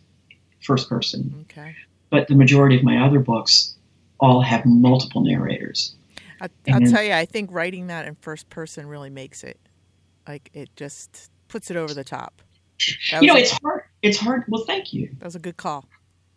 [0.62, 1.34] first person.
[1.50, 1.74] Okay.
[2.10, 3.74] But the majority of my other books
[4.20, 5.94] all have multiple narrators.
[6.40, 9.58] I, I'll And- tell you, I think writing that in first person really makes it
[10.28, 12.40] like it just puts it over the top.
[13.10, 13.82] That you know, a- it's hard.
[14.02, 14.44] It's hard.
[14.48, 15.08] Well, thank you.
[15.18, 15.84] that was a good call.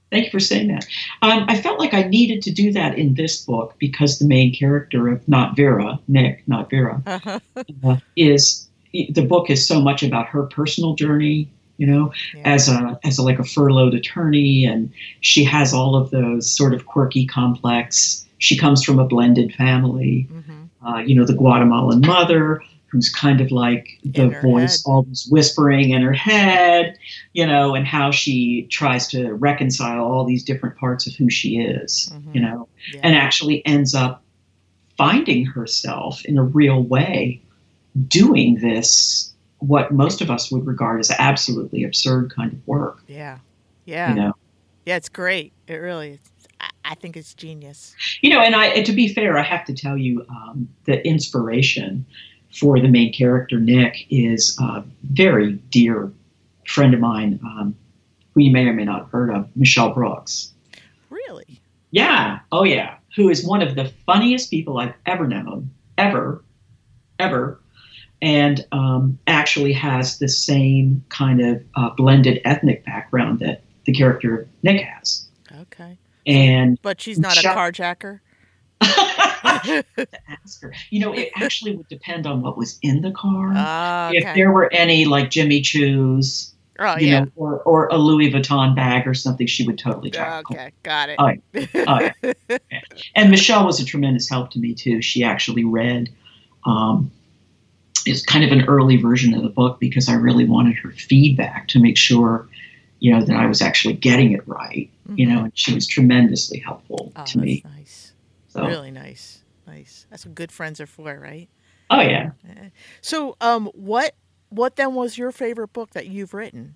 [0.09, 0.87] Thank you for saying that.
[1.21, 4.53] Um, I felt like I needed to do that in this book because the main
[4.53, 7.39] character of Not Vera, Nick, not Vera, Uh-huh.
[7.83, 11.49] uh, is the book is so much about her personal journey.
[11.77, 12.41] You know, Yeah.
[12.45, 16.73] as a as a like a furloughed attorney, and she has all of those sort
[16.73, 18.25] of quirky, complex.
[18.39, 20.27] She comes from a blended family.
[20.31, 20.69] Mhm.
[20.87, 24.91] Uh, you know, the Guatemalan mother, who's kind of like the voice head.
[24.91, 26.97] always whispering in her head,
[27.33, 31.57] you know, and how she tries to reconcile all these different parts of who she
[31.59, 32.35] is, Mhm.
[32.35, 33.01] you know, Yeah.
[33.03, 34.23] and actually ends up
[34.97, 37.41] finding herself in a real way
[38.07, 43.39] doing this, what most of us would regard as absolutely absurd kind of work, yeah.
[43.85, 44.09] Yeah.
[44.09, 44.33] you know.
[44.85, 45.53] Yeah, it's great.
[45.67, 46.19] It really is.
[46.83, 47.95] I, think it's genius.
[48.21, 51.05] You know, and I and to be fair, I have to tell you um, the
[51.05, 52.05] inspiration
[52.57, 56.11] for the main character Nick is a very dear
[56.65, 57.75] friend of mine, um,
[58.33, 60.53] who you may or may not have heard of, Michelle Brooks.
[61.09, 61.59] Really?
[61.91, 66.43] Yeah, oh yeah, who is one of the funniest people I've ever known, ever,
[67.19, 67.59] ever,
[68.21, 74.47] and um, actually has the same kind of uh, blended ethnic background that the character
[74.63, 75.27] Nick has,
[75.61, 75.97] Okay.
[76.25, 76.77] and.
[76.81, 78.19] But she's not a Shut- carjacker.
[78.81, 80.73] ask her.
[80.89, 83.51] You know, it actually would depend on what was in the car.
[83.55, 87.19] Ah, If there were any like Jimmy Choo's, oh, you yeah.
[87.21, 90.39] know, or, or a Louis Vuitton bag or something, she would totally call.
[90.51, 91.15] Okay, got it.
[91.19, 91.31] Oh,
[91.87, 92.09] Oh,
[92.49, 92.57] yeah.
[93.15, 95.01] And Michelle was a tremendous help to me too.
[95.01, 96.09] She actually read.
[96.65, 97.11] Um,
[98.07, 101.67] it's kind of an early version of the book because I really wanted her feedback
[101.69, 102.47] to make sure,
[102.99, 104.89] you know, that I was actually getting it right.
[105.15, 107.63] You know, and she was tremendously helpful oh, to that's me.
[107.63, 108.11] nice.
[108.49, 109.43] So, Really nice.
[109.65, 110.05] Nice.
[110.09, 111.47] That's what good friends are for, right?
[111.89, 112.31] oh yeah.
[112.49, 112.69] Eh.
[113.01, 114.15] So, um, what
[114.49, 116.75] what then was your favorite book that you've written?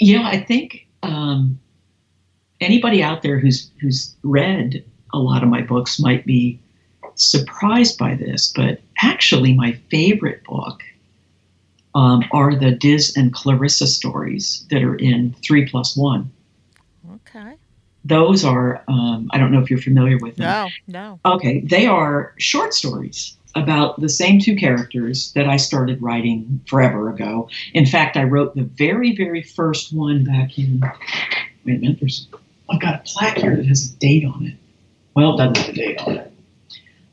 [0.00, 1.58] you know, I think um,
[2.60, 6.60] anybody out there who's who's read a lot of my books might be
[7.22, 10.82] surprised by this, but actually, my favorite book
[11.94, 16.30] um, are the Diz and Clarissa stories that are in Three Plus One.
[17.12, 17.54] Okay.
[18.04, 20.70] Those are um, I don't know if you're familiar with them.
[20.88, 21.34] No, no.
[21.34, 27.10] Okay, they are short stories about the same two characters that I started writing forever
[27.10, 27.48] ago.
[27.74, 30.80] In fact, I wrote the very, very first one back in.
[31.64, 32.28] Wait a minute, there's.
[32.70, 34.54] I've got a plaque here that has a date on it.
[35.14, 36.29] Well, it doesn't have a date on it.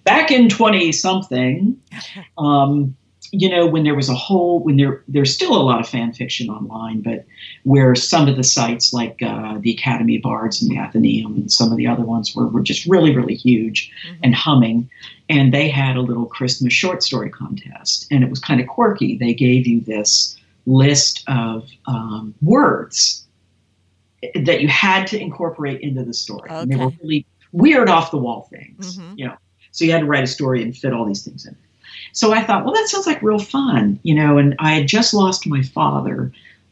[0.08, 1.78] Back in 20 something,
[2.38, 2.96] um,
[3.34, 6.14] you know, when there was a whole, when there, there's still a lot of fan
[6.14, 7.26] fiction online, but
[7.64, 11.52] where some of the sites like uh, the Academy of Bards and the Athenaeum and
[11.52, 14.18] some of the other ones were, were just really, really huge Mhm.
[14.24, 14.90] and humming.
[15.28, 19.18] And they had a little Christmas short story contest, and it was kind of quirky.
[19.18, 23.26] They gave you this list of um, words
[24.36, 26.50] that you had to incorporate into the story.
[26.50, 29.14] And they were really weird off the wall things, Mhm.
[29.18, 29.36] you know.
[29.78, 31.56] So you had to write a story and fit all these things in.
[32.12, 34.40] So I thought, well, that sounds like real fun, you know.
[34.40, 36.32] And I had just lost my father.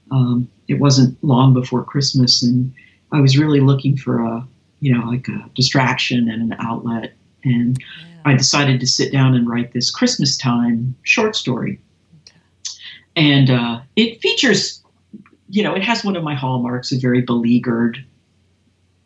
[0.09, 2.73] Um, it wasn't long before Christmas, and
[3.11, 4.43] I was really looking for a,
[4.79, 7.13] you know, like a distraction and an outlet.
[7.43, 8.05] And Yeah.
[8.25, 11.79] I decided to sit down and write this Christmas time short story.
[12.27, 12.39] Okay.
[13.15, 14.81] And uh, it features,
[15.49, 18.03] you know, it has one of my hallmarks, a very beleaguered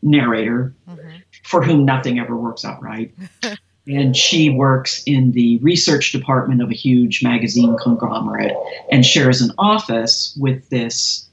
[0.02, 1.22] narrator Mhm.
[1.44, 3.14] for whom nothing ever works out right.
[3.90, 8.56] and she works in the research department of a huge magazine conglomerate
[8.92, 11.28] and shares an office with this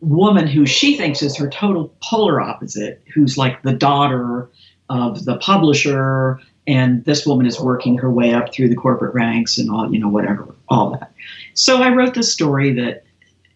[0.00, 4.50] woman who she thinks is her total polar opposite, who's like the daughter
[4.90, 6.38] of the publisher.
[6.66, 9.98] And this woman is working her way up through the corporate ranks and all, you
[9.98, 11.12] know, whatever, all that.
[11.54, 13.04] So I wrote this story that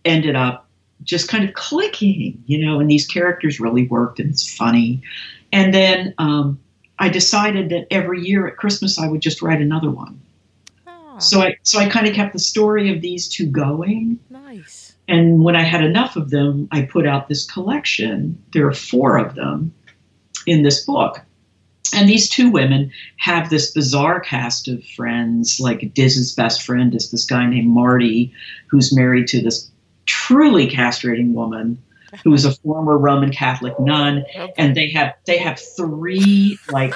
[0.07, 0.67] ended up
[1.03, 5.03] just kind of clicking, you know, and these characters really worked and it's funny.
[5.53, 6.59] And then um,
[7.03, 10.21] I decided that every year at Christmas I would just write another one.
[10.87, 14.21] Ah, So I so I kind of kept the story of these two going.
[14.31, 14.95] nice.
[15.09, 18.41] And when I had enough of them, I put out this collection.
[18.53, 19.75] There are four of them
[20.47, 21.21] in this book.
[21.93, 25.59] and these two women have this bizarre cast of friends.
[25.59, 28.33] Like Diz's best friend is this guy named Marty,
[28.71, 29.69] who's married to this
[30.07, 31.79] truly castrating woman
[32.25, 34.53] who is a former Roman Catholic nun, Okay.
[34.59, 36.95] and they have they have three like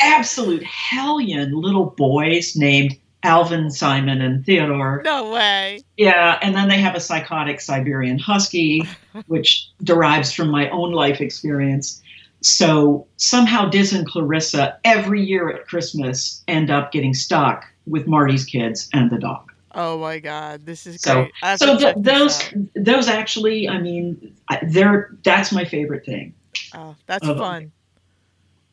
[0.00, 5.02] absolute hellion little boys named Alvin, Simon, and Theodore.
[5.04, 5.80] no way.
[5.96, 8.86] Yeah, and then they have a psychotic Siberian husky,
[9.26, 12.02] which derives from my own life experience.
[12.42, 18.44] So somehow Diz and Clarissa every year at Christmas end up getting stuck with Marty's
[18.44, 19.50] kids and the dog.
[19.78, 21.58] Oh my God, this is So- great.
[21.58, 22.42] So th- those
[22.74, 26.34] those actually, I mean, I- they're that's my favorite thing.
[26.74, 27.72] Oh, that's of- fun.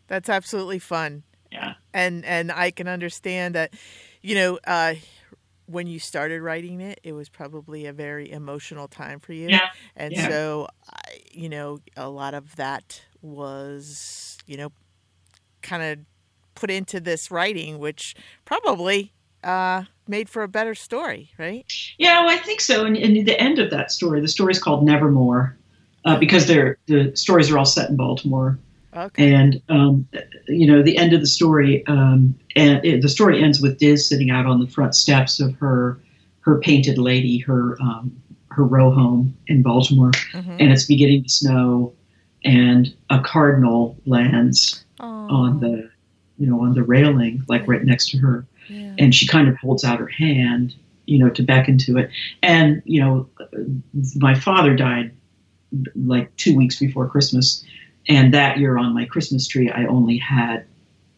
[0.07, 1.23] That's absolutely fun.
[1.51, 1.73] Yeah.
[1.93, 3.75] and and I can understand that,
[4.23, 4.95] you know, uh,
[5.67, 9.49] when you started writing it, it was probably a very emotional time for you.
[9.49, 10.29] Yeah, and yeah.
[10.29, 14.71] so, I, you know, a lot of that was, you know,
[15.61, 15.99] kind of
[16.55, 21.65] put into this writing, which probably uh, made for a better story, right?
[21.97, 22.85] Yeah, well, I think so.
[22.85, 25.57] And, and the end of that story, the story is called Nevermore,
[26.05, 28.59] uh, because they're the stories are all set in Baltimore.
[28.95, 29.33] Okay.
[29.33, 30.07] And um,
[30.47, 34.07] you know, the end of the story, um, and it, the story ends with Diz
[34.07, 35.99] sitting out on the front steps of her
[36.41, 38.15] her painted lady, her um,
[38.49, 40.57] her row home in Baltimore, Mhm.
[40.59, 41.93] and it's beginning to snow,
[42.45, 45.89] and a cardinal lands Aw, on the
[46.37, 48.93] you know on the railing, like right next to her yeah.
[48.97, 52.09] and she kind of holds out her hand, you know, to beckon to it.
[52.41, 53.29] And you know,
[54.15, 55.11] my father died
[55.95, 57.63] like two weeks before Christmas,
[58.07, 60.65] and that year on my Christmas tree, I only had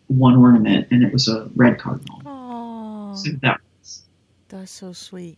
[0.08, 2.22] one ornament, and it was a red cardinal.
[3.16, 4.04] So that was
[4.50, 5.38] that's so sweet.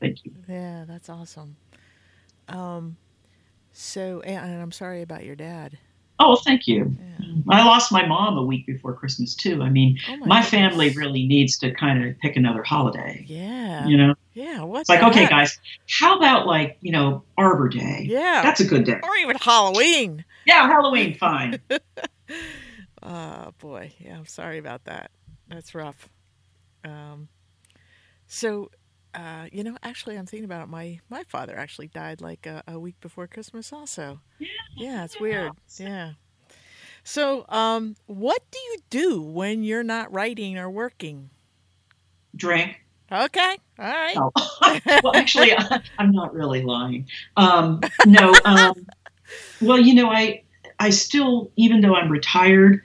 [0.00, 0.32] thank you.
[0.48, 1.56] Yeah, that's awesome.
[2.48, 2.96] Um,
[3.72, 5.78] so, and and I'm sorry about your dad.
[6.18, 6.96] Oh, thank you.
[6.98, 7.15] Yeah.
[7.50, 9.62] I lost my mom a week before Christmas too.
[9.62, 10.48] I mean, Oh my goodness.
[10.50, 13.24] family really needs to kind of pick another holiday.
[13.28, 13.86] Yeah.
[13.86, 14.62] You know, Yeah.
[14.62, 14.80] What?
[14.82, 15.30] it's like, okay, heck?
[15.30, 15.58] guys,
[16.00, 18.06] how about like you know Arbor Day?
[18.08, 18.42] Yeah.
[18.42, 19.00] That's a good day.
[19.02, 20.24] or even Halloween.
[20.46, 21.60] Yeah, Halloween, fine.
[23.02, 25.10] Oh boy, yeah, I'm sorry about that.
[25.48, 26.08] That's rough.
[26.84, 27.28] Um,
[28.26, 28.70] so,
[29.14, 30.68] uh, you know, actually, I'm thinking about it.
[30.68, 34.20] My my father actually died like a, a week before Christmas, also.
[34.38, 34.48] Yeah.
[34.76, 35.52] Yeah, it's weird.
[35.78, 36.12] Yeah.
[37.06, 41.30] So, um, what do you do when you're not writing or working?
[42.34, 42.80] Drink.
[43.12, 44.16] Okay, all right.
[44.16, 44.32] No.
[45.04, 47.06] well, actually, I, I'm not really lying.
[47.36, 48.34] Um, no.
[48.44, 48.88] Um,
[49.60, 50.42] well, you know, I
[50.80, 52.82] I still, even though I'm retired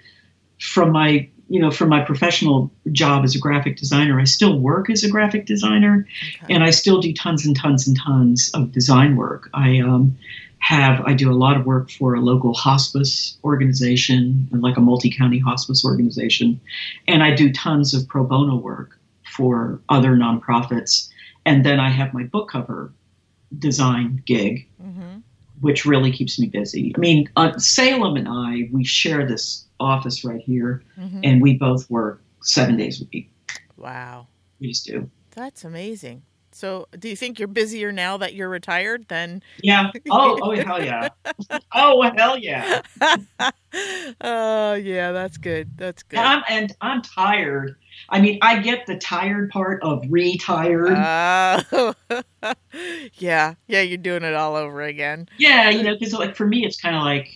[0.60, 4.92] from my you know from my professional job as a graphic designer, I still work
[4.92, 6.06] as a graphic designer,
[6.44, 6.54] Okay.
[6.54, 9.50] and I still do tons and tons and tons of design work.
[9.56, 10.16] I um,
[10.62, 14.82] have I do a lot of work for a local hospice organization, and like a
[14.82, 16.60] multi-county hospice organization,
[17.08, 18.98] and I do tons of pro bono work
[19.36, 21.10] for other nonprofits.
[21.46, 22.92] And then I have my book cover
[23.58, 25.18] design gig, hmm
[25.62, 26.92] which really keeps me busy.
[26.96, 31.54] I mean, uh, Salem and I, we share this office right here, hmm and we
[31.58, 33.30] both work seven days a week.
[33.78, 34.28] Wow,
[34.60, 35.10] We just do.
[35.32, 36.22] that's amazing.
[36.54, 39.42] So, do you think you're busier now that you're retired than?
[39.62, 39.92] Yeah.
[40.10, 41.08] Oh, oh, hell yeah.
[41.74, 42.82] Oh, hell yeah.
[44.22, 45.72] oh yeah, that's good.
[45.78, 46.20] That's good.
[46.20, 47.76] And I'm and I'm tired.
[48.10, 50.94] I mean, I get the tired part of retired.
[50.98, 51.94] Oh,
[53.16, 55.30] yeah, yeah, you're doing it all over again.
[55.38, 57.30] yeah, you know, because like for me, it's kind of like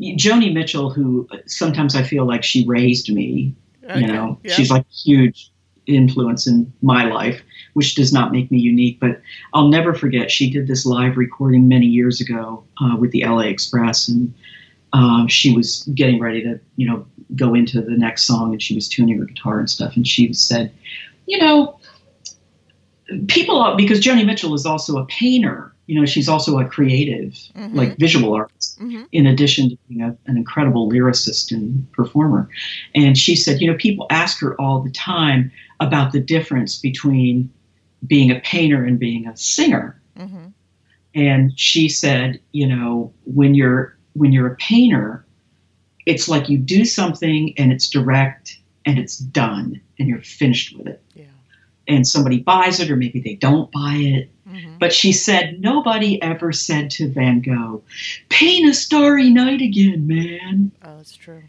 [0.00, 3.54] Joni Mitchell, who sometimes I feel like she raised me.
[3.84, 4.54] Okay, You know, yeah.
[4.54, 5.50] she's like huge
[5.86, 7.40] influence in my life,
[7.74, 8.98] which does not make me unique.
[9.00, 9.20] But
[9.54, 13.40] I'll never forget, she did this live recording many years ago uh, with the LA
[13.42, 14.32] Express, and
[14.92, 17.06] uh, she was getting ready to, you know,
[17.36, 20.32] go into the next song, and she was tuning her guitar and stuff, and she
[20.32, 20.72] said,
[21.26, 21.78] you know,
[23.28, 25.72] people, are- because Joni Mitchell is also a painter.
[25.86, 27.74] You know, she's also a creative, Mhm.
[27.74, 29.06] like visual artist Mhm.
[29.12, 32.46] in addition to being a, an incredible lyricist and performer.
[32.94, 35.50] And she said, you know, people ask her all the time
[35.80, 37.48] about the difference between
[38.06, 40.00] being a painter and being a singer.
[40.18, 40.52] Mhm.
[41.14, 45.24] And she said, you know, when you're when you're a painter,
[46.06, 50.86] it's like you do something and it's direct and it's done and you're finished with
[50.88, 51.02] it.
[51.14, 51.24] Yeah.
[51.86, 54.30] And somebody buys it or maybe they don't buy it.
[54.48, 54.78] Mhm.
[54.78, 57.82] But she said nobody ever said to Van Gogh,
[58.28, 61.42] "Paint a starry night again, man." Oh, that's true.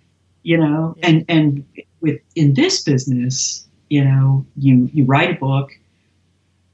[0.43, 1.07] You know, Yeah.
[1.09, 1.63] and and
[2.01, 5.71] with in this business, you know, you you write a book,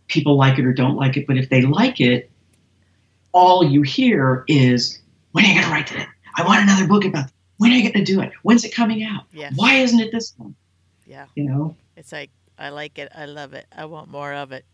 [0.08, 2.30] people like it or don't like it, but if they like it,
[3.32, 5.00] all you hear is,
[5.32, 6.08] "When are you going to write that?
[6.38, 7.34] I want another book about." That.
[7.58, 8.32] when are you going to do it?
[8.44, 9.24] When's it coming out?
[9.32, 9.50] Yeah.
[9.56, 10.56] Why isn't it this one?
[11.08, 11.26] Yeah.
[11.36, 11.76] You know?
[11.96, 13.10] It's like I like it.
[13.16, 13.66] I love it.
[13.76, 14.66] I want more of it.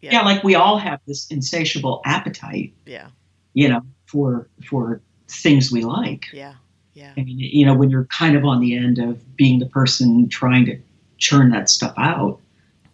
[0.00, 0.12] Yeah.
[0.12, 0.22] Yeah.
[0.22, 3.08] like we all have this insatiable appetite, Yeah.
[3.54, 6.26] you know, for for things we like.
[6.32, 6.54] Yeah.
[6.94, 7.12] Yeah.
[7.16, 10.28] I mean, you know, when you're kind of on the end of being the person
[10.28, 10.78] trying to
[11.18, 12.40] churn that stuff out,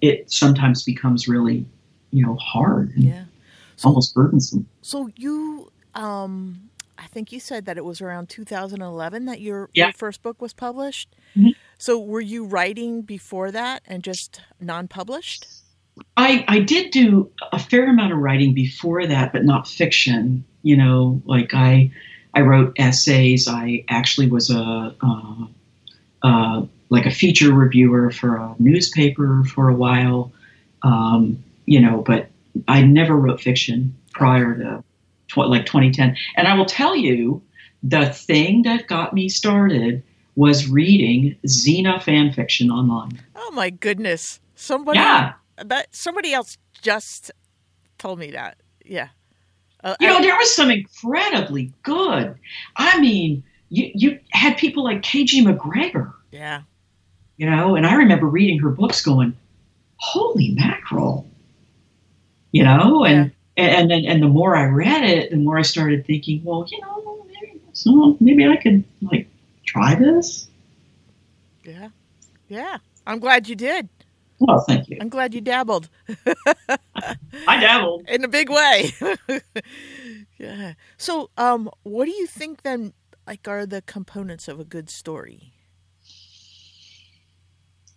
[0.00, 1.66] it sometimes becomes really,
[2.12, 3.24] you know, hard and Yeah.
[3.84, 4.66] almost burdensome.
[4.82, 9.86] So you, um, I think you said that it was around 2011 that your Yeah.
[9.86, 11.14] your first book was published.
[11.36, 11.54] Mhm.
[11.78, 15.46] So were you writing before that and just non-published?
[16.16, 20.44] I, I did do a fair amount of writing before that, but not fiction.
[20.62, 21.90] You know, like I
[22.34, 23.48] I wrote essays.
[23.48, 25.46] I actually was a uh,
[26.22, 30.32] uh, like a feature reviewer for a newspaper for a while.
[30.82, 32.28] Um, you know, but
[32.66, 34.82] I never wrote fiction prior to
[35.28, 36.16] tw- like 2010.
[36.36, 37.40] And I will tell you,
[37.84, 40.02] the thing that got me started
[40.34, 43.20] was reading Xena fan fiction online.
[43.36, 44.40] Oh my goodness!
[44.56, 45.34] Somebody Yeah.
[45.64, 47.30] that somebody else just
[47.98, 48.56] told me that.
[48.84, 49.08] Yeah.
[49.84, 52.34] Uh, You know, I- there was some incredibly good.
[52.76, 56.62] I mean, you you had people like KG MacGregor, yeah.
[57.36, 59.36] you know, and I remember reading her books, going,
[59.98, 61.29] "Holy mackerel!"
[62.52, 66.06] You know, and and and and the more I read it, the more I started
[66.06, 69.28] thinking, well, you know, maybe, so maybe I could like
[69.64, 70.48] try this.
[71.64, 71.88] Yeah.
[72.48, 72.78] Yeah.
[73.06, 73.88] I'm glad you did.
[74.40, 74.96] Well, thank you.
[75.00, 75.90] I'm glad you dabbled
[77.46, 78.08] I dabbled.
[78.08, 78.90] in a big way.
[80.38, 80.74] yeah.
[80.96, 82.94] So, um, what do you think then
[83.26, 85.52] like are the components of a good story?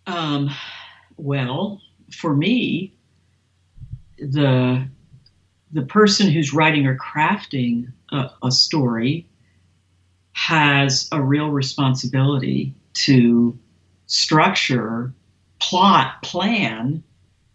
[0.06, 0.50] Um,
[1.16, 1.80] well,
[2.12, 2.94] for me,
[4.18, 4.88] the
[5.72, 9.28] the person who's writing or crafting a, a story
[10.32, 13.58] has a real responsibility to
[14.06, 15.12] structure,
[15.60, 17.02] plot, plan,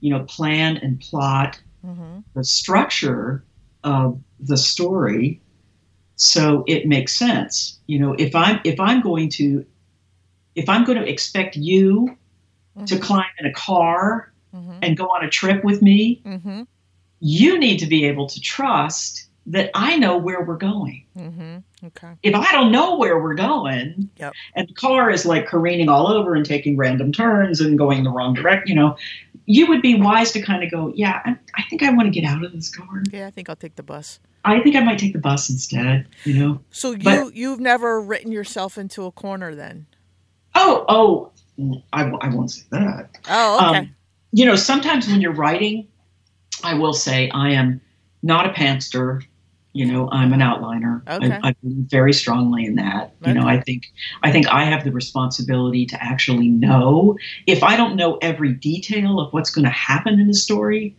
[0.01, 2.19] you know, plan and plot Mm-hmm.
[2.33, 3.45] the structure
[3.85, 5.41] of the story
[6.17, 9.65] so it makes sense you know if i'm if i'm going to
[10.55, 12.17] if i'm going to expect you
[12.85, 14.79] to climb in a car Mm-hmm.
[14.81, 16.63] and go on a trip with me Mm-hmm.
[17.19, 21.57] you need to be able to trust that i know where we're going Mm-hmm.
[21.87, 22.13] Okay.
[22.23, 24.33] if i don't know where we're going Yep.
[24.55, 28.11] and the car is like careening all over and taking random turns and going the
[28.11, 28.97] wrong direction you know
[29.45, 32.21] you would be wise to kind of go yeah i, I think i want to
[32.21, 34.19] get out of this car Yeah, I think I'll take the bus.
[34.45, 36.07] I think I might take the bus instead.
[36.23, 36.59] You know.
[36.71, 39.85] So you But- you've never written yourself into a corner then?
[40.55, 41.31] Oh, oh,
[41.91, 43.09] I, I won't say that.
[43.29, 43.77] Oh, okay.
[43.79, 43.95] Um,
[44.31, 45.87] you know, sometimes when you're writing,
[46.63, 47.81] I will say I am
[48.21, 49.21] not a pantster.
[49.73, 51.07] You know, I'm an outliner.
[51.07, 51.31] Okay.
[51.43, 53.13] I, I believe very strongly in that.
[53.25, 53.83] You know, I think
[54.23, 57.17] I think I have the responsibility to actually know.
[57.45, 60.95] If I don't know every detail of what's going to happen in the story,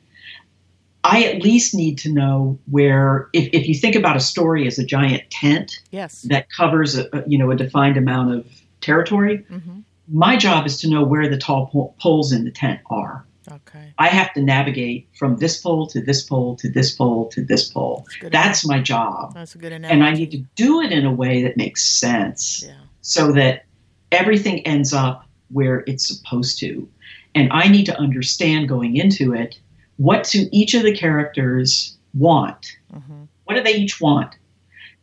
[1.02, 3.28] I at least need to know where.
[3.32, 6.22] If, if you think about a story as a giant tent, yes.
[6.30, 8.46] that covers a, a- you know a defined amount of
[8.80, 9.44] territory.
[9.50, 9.80] Mm-hmm.
[10.12, 13.24] My job is to know where the tall po- poles in the tent are.
[13.50, 13.92] Okay.
[13.98, 17.68] I have to navigate from this pole to this pole to this pole to this
[17.68, 18.06] pole.
[18.20, 18.32] That's.
[18.32, 19.92] That's my job, that's a good analogy.
[19.94, 22.74] and I need to do it in a way that makes sense, Yeah.
[23.00, 23.64] so that
[24.12, 26.88] everything ends up where it's supposed to.
[27.34, 29.58] And I need to understand going into it
[29.96, 33.22] what do each of the characters want Mm-hmm.
[33.44, 34.34] what do they each want?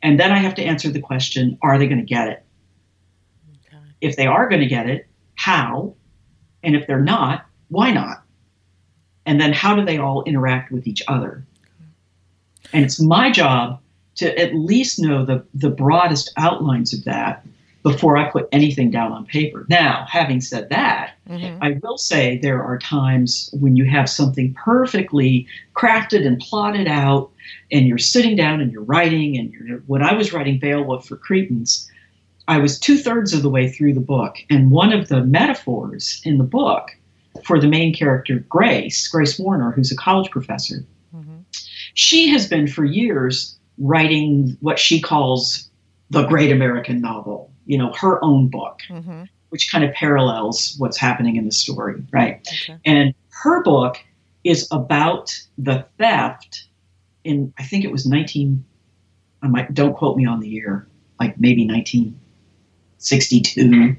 [0.04, 2.44] And then I have to answer the question are they going to get it?
[4.02, 5.96] If they are going to get it, how?
[6.64, 8.24] And if they're not, why not?
[9.26, 11.44] And then how do they all interact with each other?
[12.74, 13.80] And it's my job
[14.16, 17.46] to at least know the, the broadest outlines of that
[17.84, 19.66] before I put anything down on paper.
[19.70, 21.62] Now, having said that, Mm-hmm.
[21.62, 27.32] I will say there are times when you have something perfectly crafted and plotted out,
[27.72, 29.38] and you're sitting down and you're writing.
[29.38, 31.90] And you're, when I was writing Beowulf for Cretins,
[32.48, 36.22] I was two thirds of the way through the book, and one of the metaphors
[36.24, 36.90] in the book
[37.44, 40.86] for the main character, Grace, Grace Warner, who's a college professor,
[41.16, 41.38] Mm-hmm.
[41.94, 45.70] she has been for years writing what she calls
[46.10, 49.24] the great American novel, you know, her own book Mm-hmm.
[49.50, 52.46] which kind of parallels what's happening in the story, right?
[52.64, 52.78] Okay.
[52.86, 53.98] And her book
[54.44, 56.66] is about the theft
[57.24, 58.64] in I think it was 19
[59.42, 60.88] I might don't quote me on the year,
[61.20, 61.66] like maybe
[63.00, 63.96] 1962.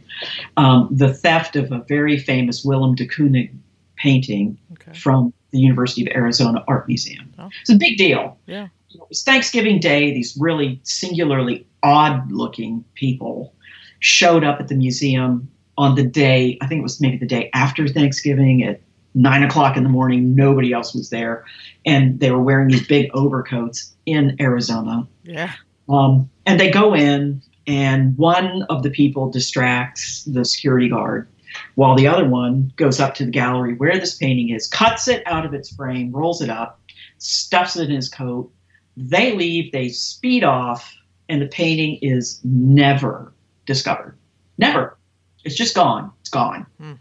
[0.57, 3.57] Um, the theft of a very famous Willem de Kooning
[3.97, 4.93] painting Okay.
[4.99, 7.33] from the University of Arizona Art Museum.
[7.39, 7.49] Oh.
[7.61, 8.39] It's a big deal.
[8.47, 8.69] Yeah.
[8.95, 10.13] It was Thanksgiving Day.
[10.13, 13.55] These really singularly odd-looking people
[14.01, 17.51] showed up at the museum on the day, I think it was maybe the day
[17.55, 18.81] after Thanksgiving at
[19.15, 20.35] nine o'clock in the morning.
[20.35, 21.45] Nobody else was there.
[21.87, 25.07] And they were wearing these big overcoats in Arizona.
[25.23, 25.53] Yeah.
[25.89, 31.29] Um, and they go in, and one of the people distracts the security guard
[31.75, 35.23] while the other one goes up to the gallery where this painting is, cuts it
[35.27, 36.81] out of its frame, rolls it up,
[37.19, 38.51] stuffs it in his coat.
[38.97, 40.95] They leave, they speed off,
[41.29, 43.33] and the painting is never
[43.67, 44.17] discovered.
[44.57, 44.97] Never.
[45.45, 46.11] It's just gone.
[46.21, 46.67] It's gone.
[46.79, 46.95] Hmm.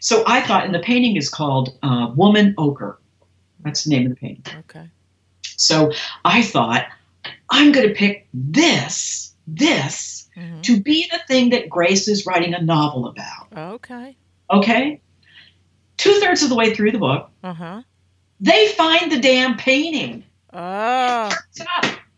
[0.00, 2.98] So I thought, and the painting is called uh, Woman Ochre.
[3.60, 4.54] That's the name of the painting.
[4.60, 4.88] Okay.
[5.42, 5.92] So
[6.24, 6.86] I thought,
[7.50, 10.62] I'm going to pick this, this, Mhm.
[10.64, 13.48] to be the thing that Grace is writing a novel about.
[13.74, 14.16] Okay.
[14.50, 15.00] Okay?
[15.96, 17.82] Two thirds of the way through the book, Uh huh.
[18.40, 20.24] they find the damn painting.
[20.52, 21.30] Oh.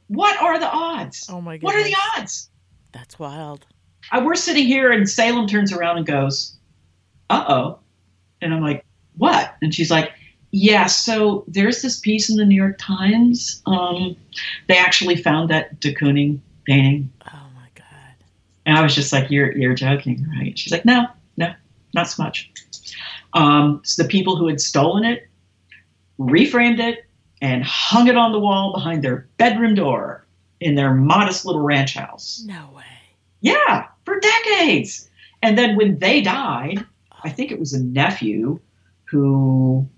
[0.09, 1.27] What are the odds?
[1.31, 1.65] Oh my god.
[1.67, 2.49] What are the odds?
[2.93, 3.67] That's wild.
[4.11, 6.57] Uh, we're sitting here, and Salem turns around and goes,
[7.29, 7.79] "Uh oh,"
[8.41, 8.87] and I'm like,
[9.19, 10.13] "What?" And she's like,
[10.51, 13.61] "Yeah, so there's this piece in the New York Times.
[13.67, 14.17] Um,
[14.67, 18.15] they actually found that de Kooning painting." Oh my god.
[18.67, 21.07] And I was just like, "You're you're joking, right?" She's like, "No,
[21.37, 21.53] no,
[21.95, 22.51] not so much."
[23.35, 25.29] Um, so the people who had stolen it
[26.19, 27.05] reframed it
[27.41, 30.27] and hung it on the wall behind their bedroom door
[30.61, 32.43] in their modest little ranch house.
[32.47, 32.83] No way.
[33.41, 35.09] Yeah, for decades.
[35.43, 36.85] And then when they died,
[37.23, 38.61] I think it was a nephew
[39.05, 39.89] who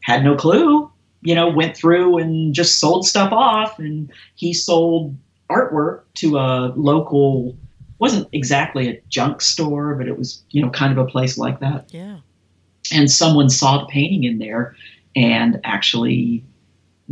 [0.00, 0.90] had no clue,
[1.22, 3.78] you know, went through and just sold stuff off.
[3.78, 5.14] And he sold
[5.50, 7.56] artwork to a local,
[7.98, 11.60] wasn't exactly a junk store, but it was, you know, kind of a place like
[11.60, 11.92] that.
[11.92, 12.18] Yeah.
[12.92, 14.74] And someone saw the painting in there
[15.14, 16.42] and actually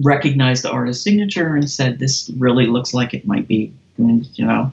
[0.02, 4.72] recognized the artist's signature and said, this really looks like it might be, you know.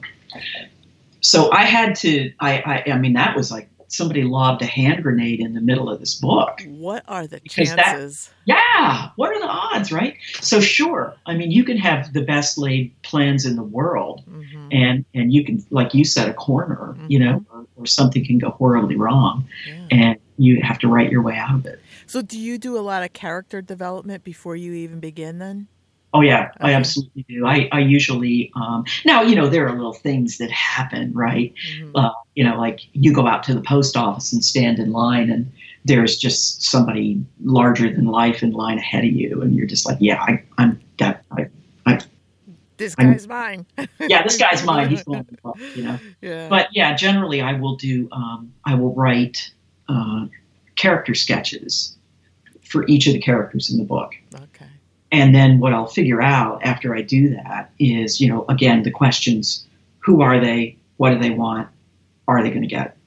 [1.20, 5.02] So I had to, I, I, I mean, that was like somebody lobbed a hand
[5.02, 6.60] grenade in the middle of this book.
[6.66, 8.30] What are the Because that- chances?
[8.44, 10.16] Yeah, what are the odds, right?
[10.40, 14.68] So sure, I mean, you can have the best laid plans in the world, hmm
[14.72, 18.38] and and you can, like you said, a corner, you know, or, or something can
[18.38, 19.86] go horribly wrong, Yeah.
[19.90, 21.80] and you have to write your way out of it.
[22.06, 25.38] So, do you do a lot of character development before you even begin?
[25.38, 25.68] Then.
[26.16, 27.46] Oh yeah, I absolutely do.
[27.46, 31.52] I, I usually um, now you know there are little things that happen, right?
[31.78, 31.90] Mhm.
[31.94, 35.30] Uh, you know, like you go out to the post office and stand in line,
[35.30, 35.52] and
[35.84, 39.98] there's just somebody larger than life in line ahead of you, and you're just like,
[40.00, 41.22] yeah, I, I'm that.
[41.32, 41.48] I,
[42.78, 43.66] This I'm- guy's mine.
[44.00, 44.88] yeah, this guy's mine.
[44.88, 45.98] He's going to you know.
[46.22, 46.48] Yeah.
[46.48, 48.08] But yeah, generally I will do.
[48.10, 49.50] Um, I will write
[49.88, 50.26] uh,
[50.76, 51.96] character sketches
[52.62, 54.14] for each of the characters in the book.
[54.34, 54.66] okay.
[55.16, 58.90] And then what I'll figure out after I do that is, you know, again, the
[58.90, 59.66] questions
[60.00, 60.76] who are they?
[60.98, 61.68] What do they want?
[62.28, 62.98] Are they going to get?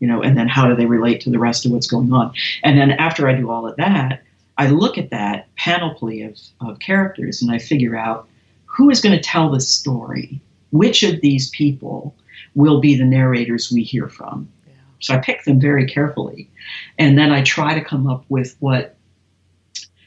[0.00, 2.34] You know, and then how do they relate to the rest of what's going on?
[2.62, 4.22] And then after I do all of that,
[4.58, 8.28] I look at that panoply of, of characters and I figure out
[8.66, 10.42] who is going to tell this story?
[10.72, 12.14] Which of these people
[12.54, 14.46] will be the narrators we hear from?
[14.66, 14.74] Yeah.
[15.00, 16.50] So I pick them very carefully.
[16.98, 18.94] And then I try to come up with what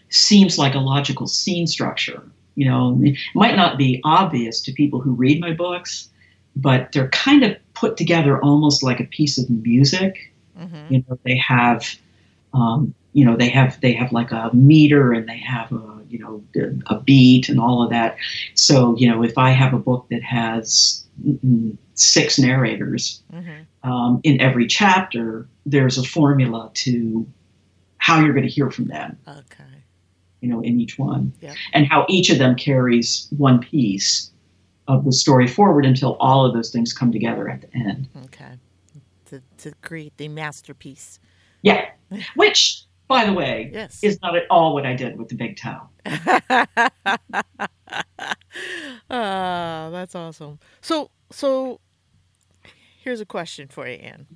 [0.10, 2.24] seems like a logical scene structure.
[2.56, 6.10] You know, it might not be obvious to people who read my books,
[6.56, 10.34] but they're kind of put together almost like a piece of music.
[10.58, 11.86] hmm You know, they have,
[12.54, 16.20] um, you know, they have they have like a meter and they have a you
[16.20, 16.42] know
[16.88, 18.18] a beat and all of that.
[18.56, 21.06] So you know, if I have a book that has
[21.96, 27.26] six narrators, hmm um, in every chapter, there's a formula to
[28.00, 29.64] how you're going to hear from them, Okay.
[30.42, 31.56] You know, in each one, Yep.
[31.74, 34.32] and how each of them carries one piece
[34.88, 38.08] of the story forward until all of those things come together at the end.
[38.26, 38.54] Okay.
[39.26, 41.20] To to create the masterpiece.
[41.64, 41.90] Yeah,
[42.36, 44.00] which, by the way, Yes.
[44.04, 45.90] is not at all what I did with the big toe.
[49.10, 50.60] Ah, that's awesome.
[50.82, 51.80] So so
[53.02, 54.28] here's a question for you, Ann.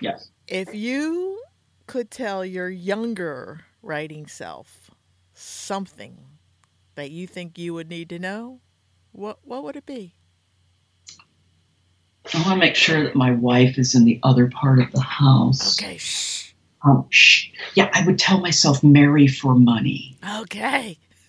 [0.00, 0.30] Yes.
[0.48, 1.42] If you
[1.86, 4.89] could tell your younger writing self
[5.40, 6.16] something
[6.94, 8.60] that you think you would need to know,
[9.12, 10.14] what what would it be?
[12.34, 15.00] I want to make sure that my wife is in the other part of the
[15.00, 15.80] house.
[15.80, 16.52] Okay, shh.
[16.84, 17.48] Um, shh.
[17.74, 20.16] Yeah, I would tell myself marry for money.
[20.40, 20.98] Okay.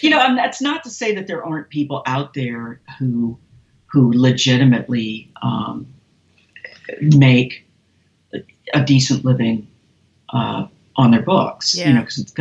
[0.00, 3.38] you know, and that's not to say that there aren't people out there who
[3.86, 5.86] who legitimately um,
[7.00, 7.66] make
[8.74, 9.66] a decent living
[10.30, 10.66] uh,
[10.98, 11.74] on their books.
[11.86, 12.34] You know, because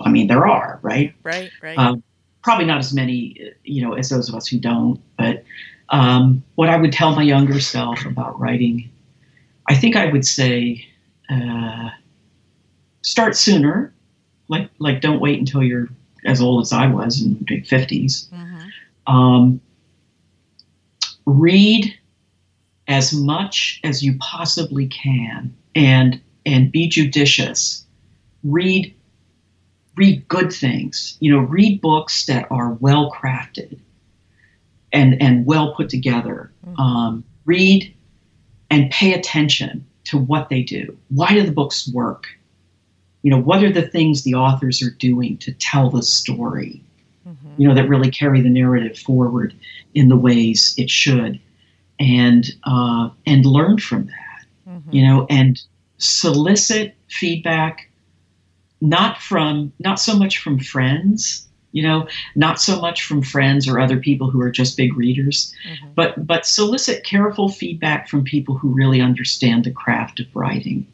[0.00, 1.14] I mean there are right.
[1.22, 1.76] Right, right.
[1.76, 2.02] Um,
[2.42, 5.44] probably not as many, you know, as those of us who don't, but
[5.90, 8.90] um, what I would tell my younger self about writing,
[9.68, 10.86] I think I would say
[11.30, 11.90] uh,
[13.02, 13.92] start sooner.
[14.48, 15.88] Like like don't wait until you're
[16.24, 18.28] as old as I was in the 50s.
[18.30, 19.12] Mm-hmm.
[19.12, 19.60] Um,
[21.26, 21.94] read
[22.88, 27.83] as much as you possibly can and and be judicious.
[28.44, 28.94] Read
[29.96, 31.16] read good things.
[31.20, 33.78] You know, read books that are well crafted
[34.92, 36.50] and and well put together.
[36.66, 36.80] Mm-hmm.
[36.80, 37.94] Um, read
[38.70, 40.96] and pay attention to what they do.
[41.08, 42.26] Why do the books work?
[43.22, 46.82] You know, what are the things the authors are doing to tell the story?
[47.26, 47.54] Mm-hmm.
[47.56, 49.54] You know, that really carry the narrative forward
[49.94, 51.40] in the ways it should,
[51.98, 54.46] and uh, and learn from that.
[54.68, 54.94] Mm-hmm.
[54.94, 55.60] You know, and
[55.98, 57.90] solicit feedback
[58.84, 62.06] not from not so much from friends you know
[62.36, 65.88] not so much from friends or other people who are just big readers mm-hmm.
[65.94, 70.86] but but solicit careful feedback from people who really understand the craft of writing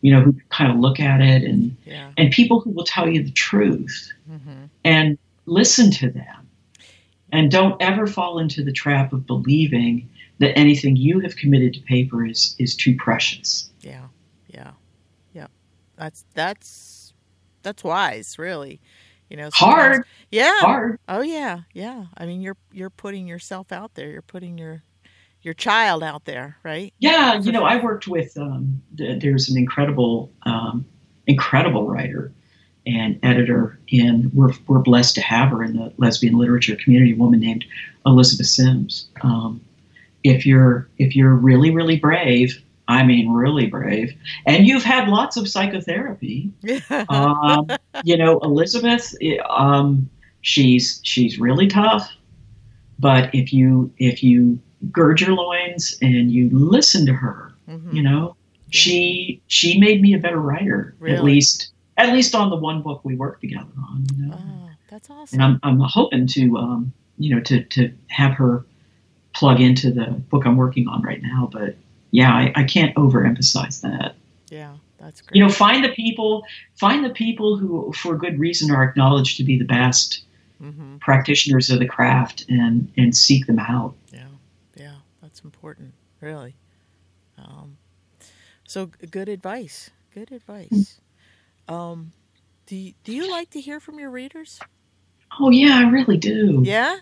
[0.00, 2.10] you know who kind of look at it and yeah.
[2.16, 4.64] and people who will tell you the truth mm-hmm.
[4.84, 6.48] and listen to them
[7.32, 10.08] and don't ever fall into the trap of believing
[10.38, 14.06] that anything you have committed to paper is is too precious yeah
[14.54, 14.70] yeah
[15.34, 15.48] yeah
[15.96, 16.97] that's that's
[17.68, 18.80] that's wise, really.
[19.28, 20.04] You know, hard.
[20.30, 20.58] Yeah.
[20.60, 20.98] Hard.
[21.06, 22.06] Oh yeah, yeah.
[22.16, 24.08] I mean, you're you're putting yourself out there.
[24.08, 24.82] You're putting your
[25.42, 26.94] your child out there, right?
[26.98, 27.34] Yeah.
[27.34, 28.36] You know, I worked with.
[28.38, 30.86] Um, there's an incredible, um,
[31.26, 32.32] incredible writer
[32.86, 37.12] and editor, and we're we're blessed to have her in the lesbian literature community.
[37.12, 37.66] A woman named
[38.06, 39.08] Elizabeth Sims.
[39.20, 39.60] Um,
[40.24, 44.14] if you're if you're really really brave I mean, really brave.
[44.46, 46.50] And you've had lots of psychotherapy.
[47.10, 47.68] um,
[48.02, 49.14] you know, Elizabeth,
[49.48, 50.08] um,
[50.40, 52.10] she's she's really tough.
[52.98, 54.58] But if you if you
[54.90, 57.94] gird your loins and you listen to her, mm-hmm.
[57.94, 58.34] you know,
[58.70, 60.94] she she made me a better writer.
[60.98, 61.16] Really?
[61.16, 64.06] At least at least on the one book we worked together on.
[64.16, 64.38] You know?
[64.40, 65.40] Oh, that's awesome.
[65.40, 68.64] And I'm I'm hoping to um, you know to to have her
[69.34, 71.76] plug into the book I'm working on right now, but
[72.10, 74.14] yeah, I, I can't overemphasize that.
[74.50, 75.36] Yeah, that's great.
[75.36, 76.44] You know, find the people,
[76.74, 80.22] find the people who, for good reason, are acknowledged to be the best
[80.62, 80.98] mm-hmm.
[80.98, 83.94] practitioners of the craft, and and seek them out.
[84.12, 84.28] Yeah,
[84.76, 86.54] yeah, that's important, really.
[87.36, 87.76] Um,
[88.66, 89.90] so good advice.
[90.14, 91.00] Good advice.
[91.68, 92.12] Um,
[92.66, 94.58] do you, do you like to hear from your readers?
[95.40, 96.62] Oh yeah, I really do.
[96.64, 96.96] Yeah.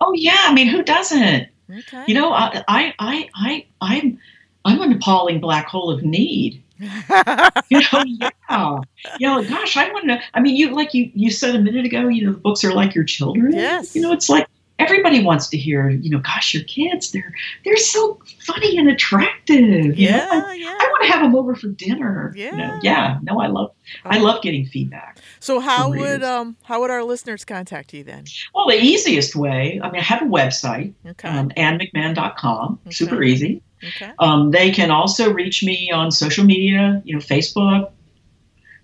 [0.00, 1.48] Oh yeah, I mean, who doesn't?
[1.70, 2.04] Okay.
[2.06, 4.18] You know, I I I, I I'm
[4.64, 6.62] I'm an appalling black hole of need.
[6.80, 8.04] you know,
[8.48, 8.80] yeah,
[9.20, 10.20] know, gosh, I want to.
[10.32, 12.08] I mean, you like you you said a minute ago.
[12.08, 13.52] You know, the books are like your children.
[13.52, 13.94] Yes.
[13.94, 14.46] You know, it's like
[14.80, 15.90] everybody wants to hear.
[15.90, 17.34] You know, gosh, your kids, they're
[17.64, 19.98] they're so funny and attractive.
[19.98, 20.68] Yeah, I, yeah.
[20.68, 22.32] I want to have them over for dinner.
[22.34, 22.78] Yeah, you know?
[22.82, 23.18] yeah.
[23.22, 23.72] No, I love
[24.04, 25.18] I love getting feedback.
[25.38, 28.24] So how would um how would our listeners contact you then?
[28.54, 29.80] Well, the easiest way.
[29.82, 30.94] I mean, I have a website.
[31.06, 31.28] Okay.
[31.28, 32.80] Um, AnnMcMan.com.
[32.86, 32.90] Okay.
[32.90, 33.62] Super easy.
[33.82, 34.12] Okay.
[34.18, 37.90] Um, they can also reach me on social media, you know, Facebook,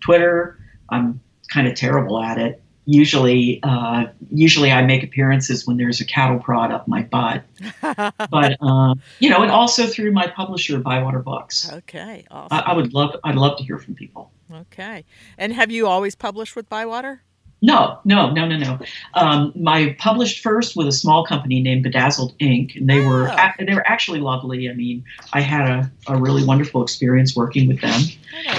[0.00, 0.58] Twitter.
[0.88, 1.20] I'm
[1.52, 2.62] kind of terrible at it.
[2.88, 7.42] Usually, uh, usually I make appearances when there's a cattle prod up my butt.
[8.30, 11.72] but uh, you know, and also through my publisher, Bywater Books.
[11.72, 12.56] Okay, awesome.
[12.56, 14.30] I, I would love, I'd love to hear from people.
[14.52, 15.04] Okay,
[15.36, 17.22] and have you always published with Bywater?
[17.62, 18.78] No, no, no, no, no.
[19.14, 23.08] Um, my published first with a small company named Bedazzled Ink, and they oh.
[23.08, 24.68] were they were actually lovely.
[24.68, 28.02] I mean, I had a, a really wonderful experience working with them,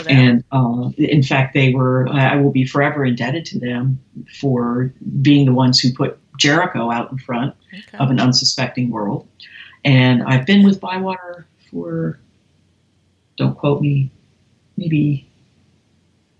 [0.09, 2.09] and uh, in fact, they were.
[2.09, 3.99] I will be forever indebted to them
[4.39, 4.91] for
[5.21, 7.97] being the ones who put Jericho out in front okay.
[7.99, 9.27] of an unsuspecting world.
[9.85, 12.19] And I've been with Bywater for,
[13.37, 14.09] don't quote me,
[14.75, 15.29] maybe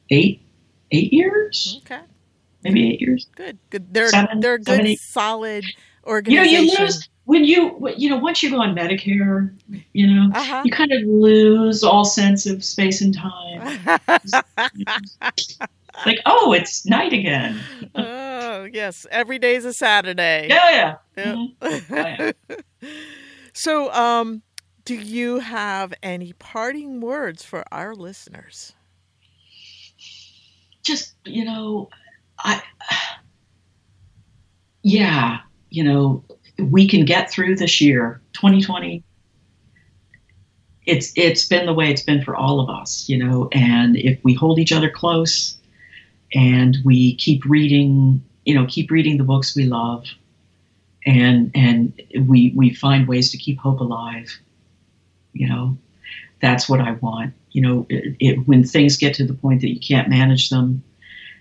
[0.10, 0.42] eight
[0.90, 1.80] eight years.
[1.86, 2.02] Okay
[2.68, 3.28] maybe eight years.
[3.36, 3.94] Good, good.
[3.94, 5.66] They're seven, they're good, solid
[6.06, 6.54] organization.
[6.54, 9.54] You know, you lose when you you know once you go on Medicare,
[9.92, 10.62] you know, uh-huh.
[10.64, 14.00] you kind of lose all sense of space and time.
[16.06, 17.60] like, oh, it's night again.
[17.96, 20.48] oh yes, every day is a Saturday.
[20.50, 20.96] Yeah, yeah.
[21.18, 21.46] yeah.
[21.62, 21.94] Mm-hmm.
[21.94, 22.32] oh,
[22.82, 22.92] yeah.
[23.52, 24.42] so, um,
[24.86, 28.72] do you have any parting words for our listeners?
[30.82, 31.90] Just you know,
[32.40, 32.62] I,
[34.84, 36.24] yeah, you know,
[36.60, 39.04] we can get through this year, 2020.
[40.86, 44.24] It's it's been the way it's been for all of us, you know, and if
[44.24, 45.58] we hold each other close
[46.34, 50.06] and we keep reading, you know, keep reading the books we love
[51.06, 54.30] and and we we find ways to keep hope alive.
[55.34, 55.78] You know,
[56.42, 57.34] that's what I want.
[57.52, 60.84] You know, it, it, when things get to the point that you can't manage them,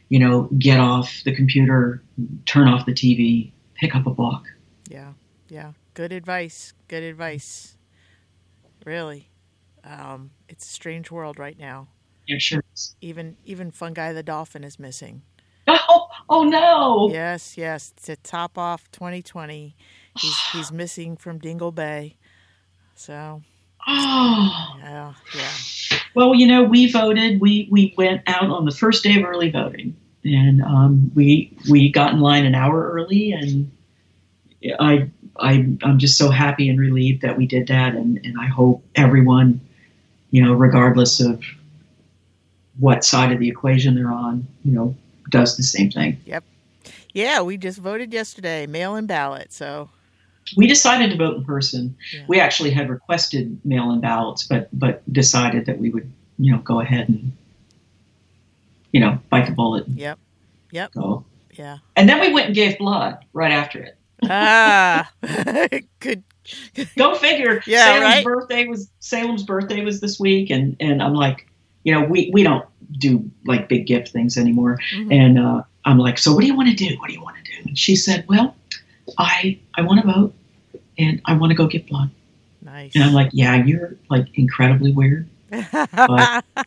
[0.09, 2.03] you know, get off the computer,
[2.47, 4.45] turn off the TV, pick up a book.
[4.89, 5.13] Yeah,
[5.49, 5.73] yeah.
[5.95, 6.73] Good advice.
[6.89, 7.77] Good advice.
[8.85, 9.31] Really,
[9.83, 11.89] um, it's a strange world right now.
[12.27, 12.63] Yeah, sure.
[13.01, 15.23] Even even Fungie the dolphin is missing.
[15.89, 17.11] Oh, oh no!
[17.13, 17.93] Yes, yes.
[18.05, 19.75] To top off 2020,
[20.17, 22.17] he's he's missing from Dingle Bay.
[22.95, 23.43] So.
[23.87, 24.72] Oh.
[24.87, 25.99] Yeah, yeah.
[26.14, 27.41] Well, you know, we voted.
[27.41, 31.91] We we went out on the first day of early voting, and um, we we
[31.91, 33.70] got in line an hour early, and
[34.80, 38.47] I I I'm just so happy and relieved that we did that, and and I
[38.47, 39.61] hope everyone,
[40.30, 41.43] you know, regardless of
[42.78, 44.95] what side of the equation they're on, you know,
[45.30, 46.18] does the same thing.
[46.26, 46.45] Yep.
[47.12, 49.53] Yeah, we just voted yesterday, mail-in ballot.
[49.53, 49.89] So
[50.57, 51.97] we decided to vote in person.
[52.13, 52.25] Yeah.
[52.29, 56.81] We actually had requested mail-in ballots, but but decided that we would, you know, go
[56.81, 57.33] ahead and,
[58.93, 59.87] you know, bite the bullet.
[59.87, 60.19] And Yep.
[60.73, 60.93] Yep.
[60.93, 61.25] Go.
[61.53, 61.79] Yeah.
[61.97, 63.97] And then we went and gave blood right after it.
[64.29, 65.11] Ah,
[66.01, 66.23] good.
[66.97, 67.63] Go figure.
[67.67, 68.25] Yeah, Salem's right?
[68.25, 71.49] birthday was Salem's birthday was this week, and and I'm like,
[71.85, 72.65] you know, we we don't
[72.99, 74.79] do like big gift things anymore.
[74.95, 75.13] Mhm.
[75.13, 76.97] And uh, I'm like, so what do you want to do?
[76.99, 77.69] What do you want to do?
[77.69, 78.55] And she said, well,
[79.19, 80.35] I I want to vote,
[80.99, 82.11] and I want to go get blood.
[82.63, 82.95] Nice.
[82.95, 85.29] And I'm like, yeah, you're like incredibly weird.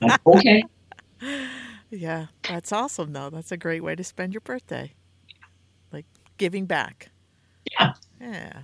[0.01, 0.63] Like, okay.
[1.89, 3.29] yeah, that's awesome, though.
[3.29, 4.93] That's a great way to spend your birthday.
[5.91, 6.05] Like
[6.37, 7.09] giving back.
[7.71, 7.93] Yeah.
[8.21, 8.61] Yeah.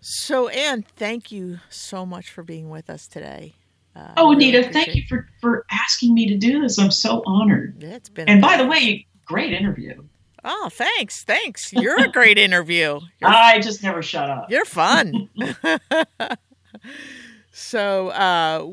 [0.00, 3.54] So, Ann, thank you so much for being with us today.
[3.96, 6.78] Uh, Oh, really Anita, thank you for for asking me to do this.
[6.78, 7.82] I'm so honored.
[7.82, 8.28] Yeah, it's been.
[8.28, 10.04] And by the way, great interview.
[10.46, 11.72] Oh, thanks, thanks.
[11.76, 13.00] You're a great interview.
[13.20, 14.50] You're I just never shut up.
[14.50, 15.28] You're fun.
[17.52, 18.66] so uh,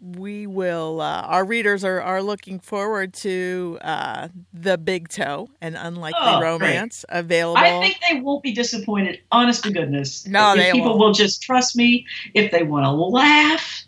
[0.00, 1.00] we will.
[1.00, 6.38] Uh, our readers are, are looking forward to uh, the Big Toe and Unlikely Oh,
[6.38, 6.48] great.
[6.48, 7.58] Romance available.
[7.58, 9.20] I think they won't be disappointed.
[9.32, 10.26] Honest to goodness.
[10.26, 10.98] No, people won't.
[10.98, 13.87] will just trust me, if they want to laugh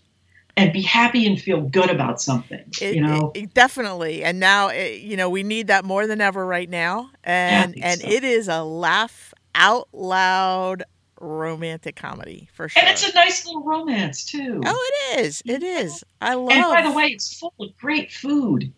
[0.57, 3.33] and be happy and feel good about something, It- you know.
[3.35, 7.11] it- definitely, and now it, you know we need that more than ever right now,
[7.25, 8.09] and think and so.
[8.09, 10.85] it is a laugh out loud
[11.21, 12.81] romantic comedy for sure.
[12.83, 14.61] and it's a nice little romance too.
[14.65, 15.43] oh, it is.
[15.45, 16.03] It is.
[16.23, 16.51] I love.
[16.53, 18.73] and by the way, it's full of great food.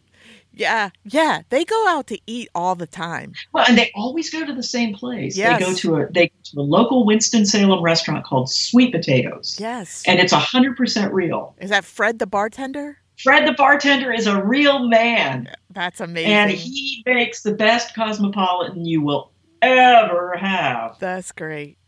[0.54, 3.32] Yeah, yeah, they go out to eat all the time.
[3.52, 5.36] Well, and they always go to the same place.
[5.36, 5.58] Yes.
[5.58, 9.56] They go to a they go to a local Winston Salem restaurant called Sweet Potatoes,
[9.60, 10.02] Yes.
[10.06, 11.54] and it's hundred percent real.
[11.60, 12.98] Is that Fred the bartender?
[13.22, 16.32] Fred the bartender is a real man, That's amazing.
[16.32, 19.30] and he makes the best cosmopolitan you will
[19.60, 20.96] ever have.
[20.98, 21.78] That's great.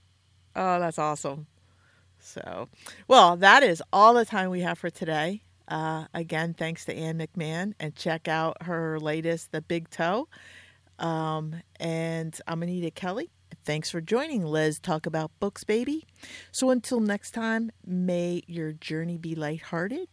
[0.55, 1.47] Oh, that's awesome.
[2.21, 2.69] So,
[3.09, 5.43] well, that is all the time we have for today.
[5.69, 10.29] Uh, again, thanks to Ann McMan, and check out her latest, The Big Toe.
[10.99, 13.31] Um, and I'm Anita Kelly.
[13.65, 16.05] Thanks for joining Lez Talk About Books, baby.
[16.53, 20.09] So until next time, may your journey be lighthearted,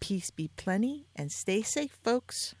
[0.00, 2.54] peace be plenty, and stay safe, folks.